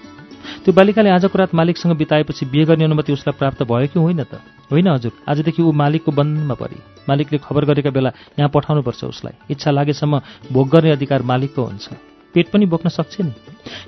त्यो 0.65 0.75
बालिकाले 0.75 1.11
आजको 1.11 1.39
रात 1.39 1.55
मालिकसँग 1.55 1.97
बिताएपछि 1.97 2.47
बिहे 2.47 2.65
गर्ने 2.65 2.85
अनुमति 2.85 3.13
उसलाई 3.13 3.39
प्राप्त 3.39 3.63
भयो 3.63 3.87
कि 3.87 3.99
होइन 3.99 4.23
त? 4.25 4.43
होइन 4.71 4.89
हजुर। 4.89 5.13
आजदेखि 5.29 5.63
ऊ 5.63 5.73
मालिकको 5.73 6.13
बन्धनमा 6.13 6.55
परि। 6.55 6.77
मालिकले 7.09 7.39
खबर 7.39 7.65
गरेका 7.65 7.91
बेला 7.91 8.11
यहाँ 8.39 8.51
पठाउनुपर्छ 8.51 9.05
उसलाई। 9.05 9.35
इच्छा 9.51 9.71
लागेसम्म 9.71 10.21
भोग 10.53 10.69
गर्ने 10.69 10.91
अधिकार 10.91 11.23
मालिकको 11.23 11.63
हुन्छ। 11.63 12.12
पेट 12.35 12.51
पनि 12.51 12.67
बोक्न 12.67 12.89
सक्छ 12.89 13.21
नि। 13.21 13.33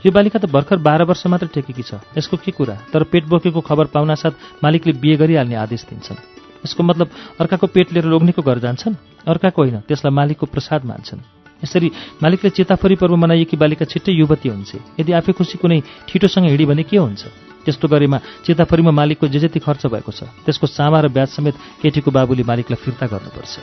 यो 0.06 0.12
बालिका 0.12 0.38
त 0.38 0.46
भर्खर 0.46 0.78
बाह्र 0.78 1.02
वर्ष 1.04 1.26
मात्र 1.26 1.46
टेकेकी 1.50 1.82
छ। 1.82 2.00
यसको 2.16 2.36
के 2.36 2.52
कुरा? 2.52 2.74
तर 2.92 3.02
पेट 3.08 3.24
बोकेको 3.24 3.60
खबर 3.60 3.86
पाउनासाथ 3.90 4.64
मालिकले 4.64 4.92
बिहे 5.00 5.16
गरिहाल्ने 5.16 5.56
आदेश 5.56 5.84
दिन्छन्। 5.90 6.18
यसको 6.64 6.82
मतलब 6.82 7.08
अर्काको 7.40 7.66
पेट 7.66 7.92
लिएर 7.92 8.04
लोग्नेको 8.04 8.42
घर 8.42 8.58
जान्छन्? 8.58 8.94
अर्काको 9.28 9.62
होइन 9.62 9.80
त्यसलाई 9.88 10.12
मालिकको 10.12 10.46
प्रसाद 10.46 10.84
मान्छन्। 10.84 11.20
यसरी 11.64 11.88
मालिकले 12.20 12.50
चेताफरी 12.50 12.96
पर्व 13.00 13.16
मनाइएकी 13.16 13.56
बालिका 13.56 13.84
छिट्टै 13.88 14.12
युवती 14.12 14.48
हुन्छ। 14.48 15.00
यदि 15.00 15.12
आफै 15.12 15.32
खुसी 15.32 15.56
कुनै 15.58 15.80
ठिटोसँग 16.08 16.44
हिँडी 16.52 16.64
भने 16.64 16.82
के 16.84 16.96
हुन्छ? 16.96 17.24
त्यस्तो 17.64 17.88
गरेमा 17.88 18.44
चेताफरीमा 18.44 18.92
मालिकको 18.92 19.24
जे 19.32 19.48
जति 19.48 19.58
खर्च 19.64 19.88
भएको 19.88 20.12
छ 20.12 20.28
त्यसको 20.44 20.66
सामा 20.68 21.00
र 21.00 21.08
ब्याज 21.08 21.28
समेत 21.40 21.56
केटीको 21.80 22.10
बाबुले 22.12 22.44
मालिकलाई 22.44 22.76
फिर्ता 22.76 23.06
गर्नुपर्छ। 23.08 23.54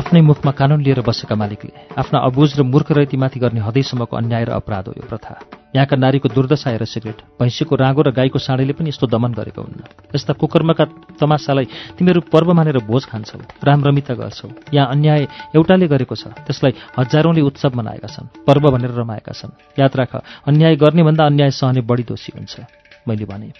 आफ्नै 0.00 0.20
मुखमा 0.24 0.52
कानुन 0.56 0.80
लिएर 0.80 1.00
बसेका 1.04 1.34
मालिकले 1.36 1.72
आफ्ना 2.00 2.18
अबुझ 2.24 2.50
र 2.56 2.62
मूर्ख 2.64 2.88
रैतीमाथि 2.96 3.38
गर्ने 3.40 3.60
हदैसम्मको 3.60 4.16
अन्याय 4.16 4.44
र 4.48 4.50
अपराध 4.56 4.84
हो 4.88 4.92
यो 4.96 5.04
प्रथा। 5.04 5.34
यहाँका 5.76 5.96
नारीको 5.96 6.28
दुर्दशा 6.32 6.70
हेर 6.72 6.84
सिगरेट 6.84 7.18
भैँसीको 7.36 7.74
राँगो 7.76 8.02
र 8.02 8.10
गाईको 8.16 8.38
साँडेले 8.40 8.72
पनि 8.80 8.88
यस्तो 8.88 9.06
दमन 9.06 9.32
गरेका 9.36 9.60
हुन्न 9.60 10.08
यस्ता 10.16 10.32
कुकर्मका 10.40 10.84
तमासालाई 11.20 11.66
तिमीहरू 12.00 12.20
पर्व 12.32 12.48
मानेर 12.56 12.78
भोज 12.88 13.04
खान्छौ 13.12 13.38
रामरमिता 13.60 14.14
गर्छौ। 14.16 14.48
यहाँ 14.72 14.88
अन्याय 14.88 15.22
एउटाले 15.52 15.86
गरेको 15.92 16.14
छ 16.16 16.32
त्यसलाई 16.48 16.72
हजारौंले 16.96 17.40
उत्सव 17.44 17.76
मनाएका 17.76 18.08
छन् 18.08 18.32
पर्व 18.48 18.64
भनेर 18.72 18.96
रमाएका 18.96 19.32
छन्। 19.36 19.52
याद 19.76 19.92
राख 20.00 20.12
अन्याय 20.48 20.80
गर्ने 20.80 21.02
भन्दा 21.04 21.28
अन्याय 21.28 21.50
सहने 21.52 21.84
बढी 21.84 22.04
दोषी 22.08 22.32
हुन्छ। 22.34 22.79
मैले 23.08 23.24
भने। 23.24 23.52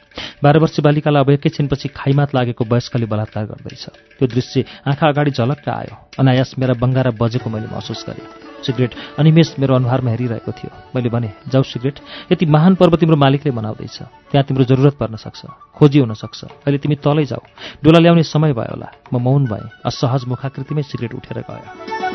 बाह्र 0.43 0.59
वर्ष 0.59 0.80
बालिकालाई 0.80 1.22
अब 1.22 1.30
एकैछिनपछि 1.30 1.88
खाइमात 1.88 2.34
लागेको 2.34 2.64
वयस्कले 2.64 3.07
बलात्कार 3.07 3.45
गर्दैछ। 3.45 3.84
त्यो 4.18 4.28
दृश्य 4.28 4.64
आँखा 4.86 5.09
अगाडि 5.09 5.30
झलक्क 5.30 5.68
आयो। 5.68 5.95
अनायास 6.18 6.55
मेरा 6.59 6.74
बङ्गारा 6.74 7.11
बजेको 7.11 7.51
मैले 7.51 7.66
महसुस 7.66 8.05
गरेँ। 8.09 8.26
सिगरेट 8.64 8.93
अनिमेष 9.18 9.59
मेरो 9.59 9.74
अनुहारमा 9.74 10.11
हेरिरहेको 10.11 10.53
थियो। 10.53 10.70
मैले 10.97 11.09
भने 11.09 11.32
जाऊ 11.49 11.62
सिगरेट 11.62 12.01
यति 12.32 12.47
महान 12.47 12.74
पर्व 12.74 12.97
तिम्रो 12.97 13.16
मालिकले 13.16 13.53
मनाउँदैछ। 13.53 13.99
त्यहाँ 14.30 14.45
तिम्रो 14.45 14.64
जरुरत 14.64 14.95
पर्न 14.97 15.16
सक्छ। 15.16 15.41
खोजी 15.74 15.99
हुन 15.99 16.14
सक्छ। 16.14 16.45
अहिले 16.45 16.78
तिमी 16.78 16.95
तलै 16.95 17.24
जाऊ। 17.24 17.41
डोला 17.84 17.99
ल्याउने 17.99 18.22
समय 18.22 18.53
भयो 18.53 18.76
होला। 18.76 18.88
म 19.12 19.16
मौन 19.16 19.45
भएँ। 19.47 19.68
असहज 19.86 20.24
मुखाकृतिमै 20.28 20.82
सिगरेट 20.82 21.14
उठेर 21.14 21.38
गयो। 21.41 22.09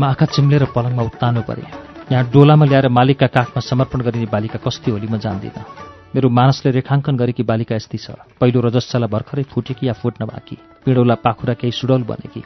म 0.00 0.04
आँखा 0.04 0.26
चिम्लेर 0.26 0.64
पलङमा 0.74 1.02
उत्तानो 1.02 1.42
परे 1.42 1.85
यहाँ 2.12 2.30
डोलामा 2.30 2.64
ल्याएर 2.64 2.88
मालिकका 2.88 3.26
काखमा 3.26 3.60
समर्पण 3.60 4.00
गरिने 4.06 4.26
बालिका 4.30 4.58
कस्ती 4.62 4.90
होली 4.90 5.06
म 5.10 5.18
जान्दिनँ। 5.18 6.14
मेरो 6.14 6.28
मानसले 6.30 6.70
रेखाङ्कन 6.70 7.16
गरेकी 7.18 7.42
बालिका 7.42 7.74
यस्तै 7.74 7.98
छ। 7.98 8.14
पहिलो 8.38 8.60
रजस्साला 8.62 9.06
भर्खरै 9.10 9.42
फुटेकी 9.50 9.90
या 9.90 9.92
फुट्न 9.98 10.22
बाँकी। 10.30 10.56
पिँडौला 10.86 11.14
पाखुरा 11.18 11.54
केही 11.58 11.74
सुडौल 11.74 12.02
बनेकी। 12.06 12.42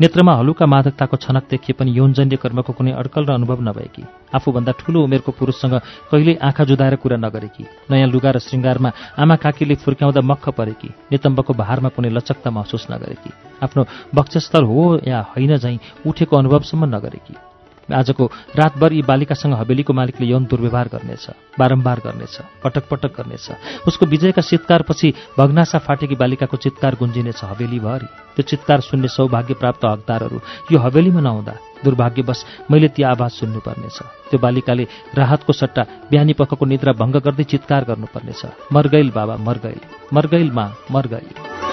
नेत्रमा 0.00 0.32
हलुका 0.38 0.66
मादकताको 0.66 1.16
छनक 1.18 1.44
देखिए 1.50 1.74
पनि 1.74 1.90
यौनजन्य 1.90 2.36
कर्मको 2.38 2.72
कुनै 2.72 2.94
अड्कल 2.94 3.26
र 3.26 3.30
अनुभव 3.34 3.58
नभएकी। 3.66 4.04
आफूभन्दा 4.30 4.72
ठूलो 4.78 5.02
उमेरको 5.02 5.30
पुरुषसँग 5.34 5.74
कहिल्यै 6.06 6.38
आँखा 6.38 6.64
जुदाएर 6.70 6.96
कुरा 7.02 7.18
नगरेकी। 7.18 7.90
नयाँ 7.90 8.08
लुगा 8.14 8.30
र 8.30 8.38
श्रृङ्गारमा 8.38 8.90
आमा 9.18 9.36
काकीले 9.42 9.74
फुर्क्याउँदा 9.82 10.22
मक्ख 10.22 10.54
परेकी। 10.54 10.88
नितम्बको 11.10 11.52
बहारमा 11.58 11.88
कुनै 11.98 12.14
लचकता 12.14 12.50
महसुस 12.54 12.86
नगरेकी। 12.94 13.30
आफ्नो 13.58 13.82
वक्षस्थल 14.14 14.64
हो 14.64 15.02
या 15.02 15.18
होइन 15.34 15.58
झैँ 15.58 15.78
उठेको 16.06 16.36
अनुभवसम्म 16.38 16.94
नगरेकी। 16.94 17.49
आजको 17.92 18.24
रातभर 18.56 18.92
यी 18.92 19.02
बालिकासँग 19.02 19.54
हवेलीको 19.54 19.92
मालिकले 19.92 20.26
यौन 20.26 20.44
दुर्व्यवहार 20.44 20.88
गर्नेछ 20.92 21.26
बारम्बार 21.58 21.98
गर्नेछ 22.04 22.38
पटक 22.64 22.88
पटक 22.90 23.12
गर्नेछ। 23.16 23.46
उसको 23.88 24.06
विजयका 24.06 24.42
चित्कारपछि 24.42 25.08
भग्नासा 25.38 25.78
फाटेकी 25.78 26.14
बालिकाको 26.14 26.56
चित्कार 26.56 26.94
गुन्जिनेछ 26.94 27.44
हवेलीभरि। 27.44 28.06
त्यो 28.36 28.42
चित्कार 28.42 28.80
सुन्ने 28.80 29.08
सौभाग्य 29.08 29.54
प्राप्त 29.54 29.84
हकदारहरू 29.84 30.40
यो 30.72 30.78
हवेलीमा 30.78 31.20
नहुँदा 31.20 31.54
दुर्भाग्यवश 31.84 32.44
मैले 32.70 32.88
ती 32.88 33.02
आवाज 33.02 33.30
सुन्नुपर्नेछ। 33.30 33.98
त्यो 34.30 34.38
बालिकाले 34.38 34.84
राहतको 35.14 35.52
सट्टा 35.52 35.82
बिहानी 36.10 36.32
पखको 36.32 36.64
निद्रा 36.66 36.92
भङ्ग 36.92 37.16
गर्दै 37.24 37.44
चित्कार 37.44 37.84
गर्नुपर्नेछ। 37.84 38.42
मर्गैल 38.72 39.10
बाबा 39.10 39.36
मर्गैल। 39.36 39.80
मर्गैल 40.12 40.50
मा 40.52 40.66
मर्गैल। 40.90 41.69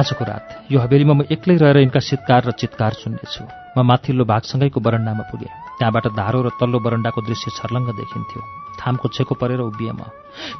आजको 0.00 0.24
रात 0.24 0.72
यो 0.72 0.80
हवेलीमा 0.80 1.14
म 1.14 1.20
एक्लै 1.28 1.56
रहेर 1.60 1.78
यिनका 1.84 2.00
चित्कार 2.00 2.42
र 2.48 2.50
चित्कार 2.56 2.92
सुन्नेछु। 2.96 3.44
म 3.76 3.84
माथिल्लो 3.84 4.24
भागसँगैको 4.24 4.80
बरन्डामा 4.80 5.24
पुगेँ। 5.28 5.52
त्यहाँबाट 5.76 6.06
धारो 6.16 6.40
र 6.40 6.48
तल्लो 6.56 6.78
बरन्डाको 6.80 7.20
दृश्य 7.20 7.50
छर्लङ्ग 7.60 7.88
देखिन्थ्यो। 8.00 8.40
थामको 8.80 9.06
छेको 9.12 9.34
परेर 9.36 9.60
उभिएँ 9.60 9.92
म। 9.92 10.08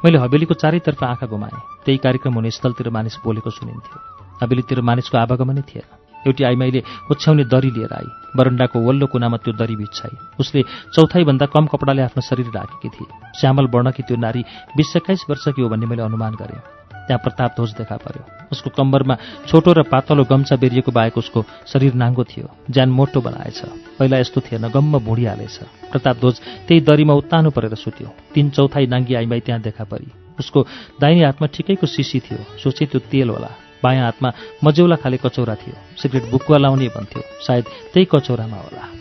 मैले 0.05 0.19
हवेलीको 0.21 0.55
चारैतर्फ 0.61 1.01
आँखा 1.05 1.27
गुमाएँ। 1.27 1.57
त्यही 1.85 1.99
कार्यक्रम 2.05 2.35
हुने 2.37 2.51
स्थलतिर 2.53 2.89
मानिस 2.93 3.17
बोलेको 3.25 3.51
सुनिन्थ्यो। 3.51 3.97
हवेलीतिर 4.45 4.81
मानिसको 4.85 5.17
आवागमनै 5.19 5.65
थिएन। 5.65 5.89
एउटी 6.21 6.45
आइमाईले 6.45 6.81
ओछ्याउने 7.09 7.45
दरी 7.49 7.71
लिएर 7.73 7.93
आई। 7.97 8.09
बरन्डाको 8.37 8.77
वल्लो 8.77 9.07
कुनामा 9.09 9.37
त्यो 9.41 9.57
दरी 9.57 9.77
बिछाई 9.81 10.37
उसले 10.37 10.61
चौथाइभन्दा 10.93 11.47
कम 11.49 11.65
कपडाले 11.73 12.03
आफ्नो 12.03 12.23
शरीर 12.29 12.53
राखेकी 12.53 12.89
थिए। 12.93 13.09
श्यामल 13.41 13.67
वर्णकी 13.73 14.03
त्यो 14.05 14.17
नारी 14.21 14.45
बिस 14.77 14.97
एक्काइस 15.01 15.25
वर्षकी 15.31 15.63
हो 15.63 15.69
भन्ने 15.73 15.87
मैले 15.89 16.05
अनुमान 16.05 16.37
गरेँ। 16.37 16.80
त्यहाँ 17.11 17.23
प्रताप 17.27 17.51
ध्वज 17.59 17.71
देखा 17.75 17.97
पर्यो। 17.97 18.23
उसको 18.55 18.71
कम्बरमा 18.71 19.15
छोटो 19.51 19.73
र 19.75 19.83
पातलो 19.83 20.23
गम्छा 20.31 20.57
बेरिएको 20.57 20.95
बाहेक 20.95 21.19
उसको 21.19 21.43
शरीर 21.67 21.95
नाङ्गो 21.95 22.25
थियो। 22.25 22.47
ज्यान 22.71 22.89
मोटो 22.89 23.21
बनाएछ। 23.21 23.59
पहिला 23.99 24.19
यस्तो 24.19 24.41
थिएन 24.41 24.71
गम्म 24.71 24.99
भुँडी 25.03 25.25
हालेछ 25.27 25.59
प्रताप 25.91 26.17
ध्वज 26.17 26.37
त्यही 26.71 26.81
दरीमा 26.81 27.15
उत्तानो 27.15 27.51
परेर 27.51 27.75
सुत्यो। 27.75 28.15
तिन 28.35 28.51
चौथाइ 28.55 28.87
नाङ्गी 28.87 29.15
आइमाई 29.15 29.41
त्यहाँ 29.43 29.61
देखा 29.61 29.85
परी। 29.91 30.07
उसको 30.39 30.67
दाहिने 31.01 31.25
हातमा 31.27 31.47
ठिकैको 31.51 31.87
सिसी 31.87 32.21
थियो। 32.21 32.39
सोचे 32.63 32.87
त्यो 32.87 33.01
तेल 33.11 33.29
होला। 33.35 33.51
बायाँ 33.83 34.05
हातमा 34.05 34.31
मजेौला 34.65 34.97
खाले 35.03 35.19
कचौरा 35.19 35.55
थियो। 35.55 35.75
सिगरेट 35.99 36.31
बुकुवा 36.31 36.59
लाउने 36.59 36.89
भन्थ्यो। 36.95 37.23
सायद 37.43 37.65
त्यही 37.93 38.07
कचौरामा 38.07 38.57
होला। 38.57 39.00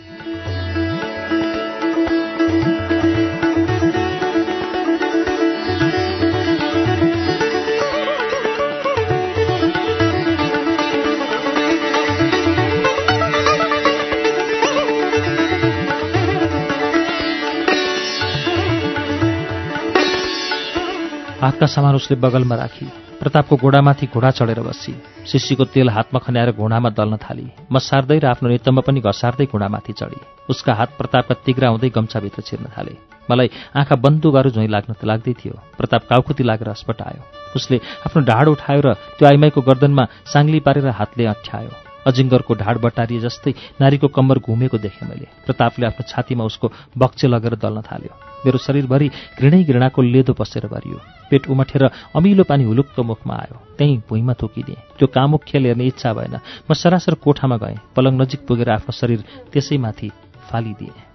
हातका 21.40 21.66
सामान 21.66 21.94
उसले 21.94 22.16
बगलमा 22.20 22.54
राखी 22.54 22.86
प्रतापको 23.20 23.56
घोडामाथि 23.56 24.06
घोडा 24.12 24.30
चढेर 24.30 24.60
बसी। 24.60 24.92
शिष्यको 25.24 25.64
तेल 25.72 25.88
हातमा 25.88 26.20
खन्याएर 26.20 26.50
घोडामा 26.52 26.88
दल्न 26.92 27.16
थाली। 27.16 27.46
म 27.72 27.78
सार्दै 27.80 28.18
र 28.20 28.26
आफ्नो 28.32 28.48
नेतमा 28.48 28.80
पनि 28.84 29.00
घसार्दै 29.00 29.46
घोडामाथि 29.48 29.92
चढी। 29.92 30.20
उसका 30.48 30.72
हात 30.74 30.90
प्रतापका 31.00 31.34
तिग्रा 31.44 31.68
हुँदै 31.68 31.88
गम्छाभित्र 31.96 32.40
छिर्न 32.44 32.66
थाले। 32.76 32.92
मलाई 33.28 33.48
आँखा 33.72 33.96
बन्दु 34.04 34.28
गाह्रो 34.30 34.50
झोइ 34.52 34.68
लाग्न 34.68 34.92
त 35.00 35.04
लाग्दै 35.04 35.32
थियो। 35.32 35.56
प्रताप 35.80 36.02
काउखुती 36.08 36.44
लागेर 36.44 36.68
अस्पटायो 36.76 37.20
उसले 37.56 37.76
आफ्नो 38.04 38.20
ढाड 38.24 38.46
उठायो 38.48 38.80
र 38.84 38.88
त्यो 39.16 39.28
आइमाईको 39.28 39.60
गर्दनमा 39.64 40.04
साङ्ली 40.28 40.60
पारेर 40.60 40.88
हातले 40.92 41.24
अठ्यायो। 41.24 41.89
अजिङ्गरको 42.06 42.54
ढाड 42.54 42.76
बटारिए 42.80 43.20
जस्तै 43.20 43.52
नारीको 43.80 44.08
कम्बर 44.08 44.38
घुमेको 44.40 44.78
देखेँ 44.78 45.08
मैले। 45.08 45.26
प्रतापले 45.46 45.86
आफ्नो 45.86 46.04
छातीमा 46.08 46.44
उसको 46.44 46.72
बक्चे 46.96 47.26
लगेर 47.28 47.54
दल्न 47.60 47.80
थाल्यो। 47.82 48.14
मेरो 48.46 48.58
शरीरभरि 48.58 49.08
घृणै 49.38 49.62
घृणाको 49.64 50.02
लेदो 50.02 50.32
पसेर 50.32 50.66
भरियो। 50.66 50.98
पेट 51.30 51.48
उमठेर 51.50 51.84
अमिलो 52.16 52.44
पानी 52.44 52.64
हुलुक्क 52.64 53.00
मुखमा 53.00 53.34
आयो। 53.34 53.56
त्यहीँ 53.78 54.02
भुइँमा 54.08 54.34
थुकिदिएँ। 54.40 54.80
त्यो 54.98 55.06
कामुक 55.12 55.42
खेल 55.44 55.66
हेर्ने 55.66 55.84
इच्छा 55.92 56.12
भएन। 56.12 56.40
म 56.70 56.72
सरासर 56.72 57.14
कोठामा 57.20 57.56
गएँ। 57.56 57.78
पलङ 57.96 58.20
नजिक 58.20 58.46
पुगेर 58.46 58.70
आफ्नो 58.70 58.92
शरीर 58.92 59.20
त्यसैमाथि 59.52 60.08
फालिदिएँ। 60.48 61.09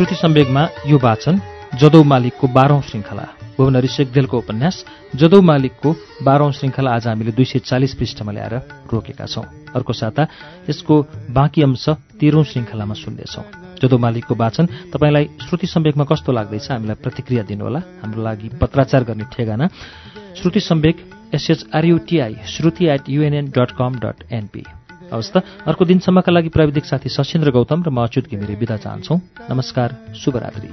श्रुति 0.00 0.14
सम्वेगमा 0.14 0.62
यो 0.86 0.98
वाचन 0.98 1.40
जदौ 1.76 2.02
मालिकको 2.02 2.48
बाह्रौं 2.48 2.80
श्रृङ्खला 2.80 3.24
भुवनरी 3.56 3.88
सेकदेलको 3.88 4.38
उपन्यास 4.38 4.76
जदौ 5.14 5.40
मालिकको 5.42 5.92
बाह्रौं 6.24 6.50
श्रृङ्खला 6.50 6.90
आज 6.90 7.06
हामीले 7.06 7.32
दुई 7.32 7.44
सय 7.44 7.58
चालिस 7.68 7.94
पृष्ठमा 7.94 8.32
ल्याएर 8.32 8.54
रोकेका 8.92 9.26
छौं। 9.26 9.44
अर्को 9.76 9.92
साता 9.92 10.26
यसको 10.70 10.96
बाँकी 11.36 11.62
अंश 11.62 11.88
तेह्रौं 12.16 12.44
श्रृङ्खलामा 12.48 12.94
सुन्नेछौं। 12.94 13.44
जदौ 13.76 13.98
मालिकको 13.98 14.34
वाचन 14.34 14.66
तपाईँलाई 14.88 15.28
श्रुति 15.44 15.66
सम्वेकमा 15.66 16.04
कस्तो 16.08 16.32
लाग्दैछ 16.32 16.70
हामीलाई 16.70 17.02
प्रतिक्रिया 17.04 17.42
दिनुहोला। 17.52 17.80
हाम्रो 18.00 18.22
लागि 18.22 18.48
पत्राचार 18.56 19.04
गर्ने 19.04 19.24
ठेगाना। 19.36 19.68
Shruti 20.40 20.60
Samvek 20.60 20.96
S H R U T I 21.34 22.34
Shruti 22.48 22.88
at 22.88 23.10
U N N 23.10 23.52
dot 23.52 23.76
com 23.76 24.00
dot 24.00 24.32
N P 24.32 24.64
हवस् 25.12 25.32
त। 25.34 25.42
अर्को 25.66 25.84
दिनसम्मका 25.84 26.32
लागि 26.32 26.48
प्राविधिक 26.48 26.84
साथी 26.84 27.08
सशिन्द्र 27.08 27.50
गौतम 27.50 27.82
र 27.82 27.88
म 27.90 27.98
अच्युत 28.02 28.26
घिमिरे 28.30 28.54
बिदा 28.56 28.76
चाहन्छौ। 28.76 29.14
नमस्कार 29.50 29.88
शुभरात्रि 30.14 30.68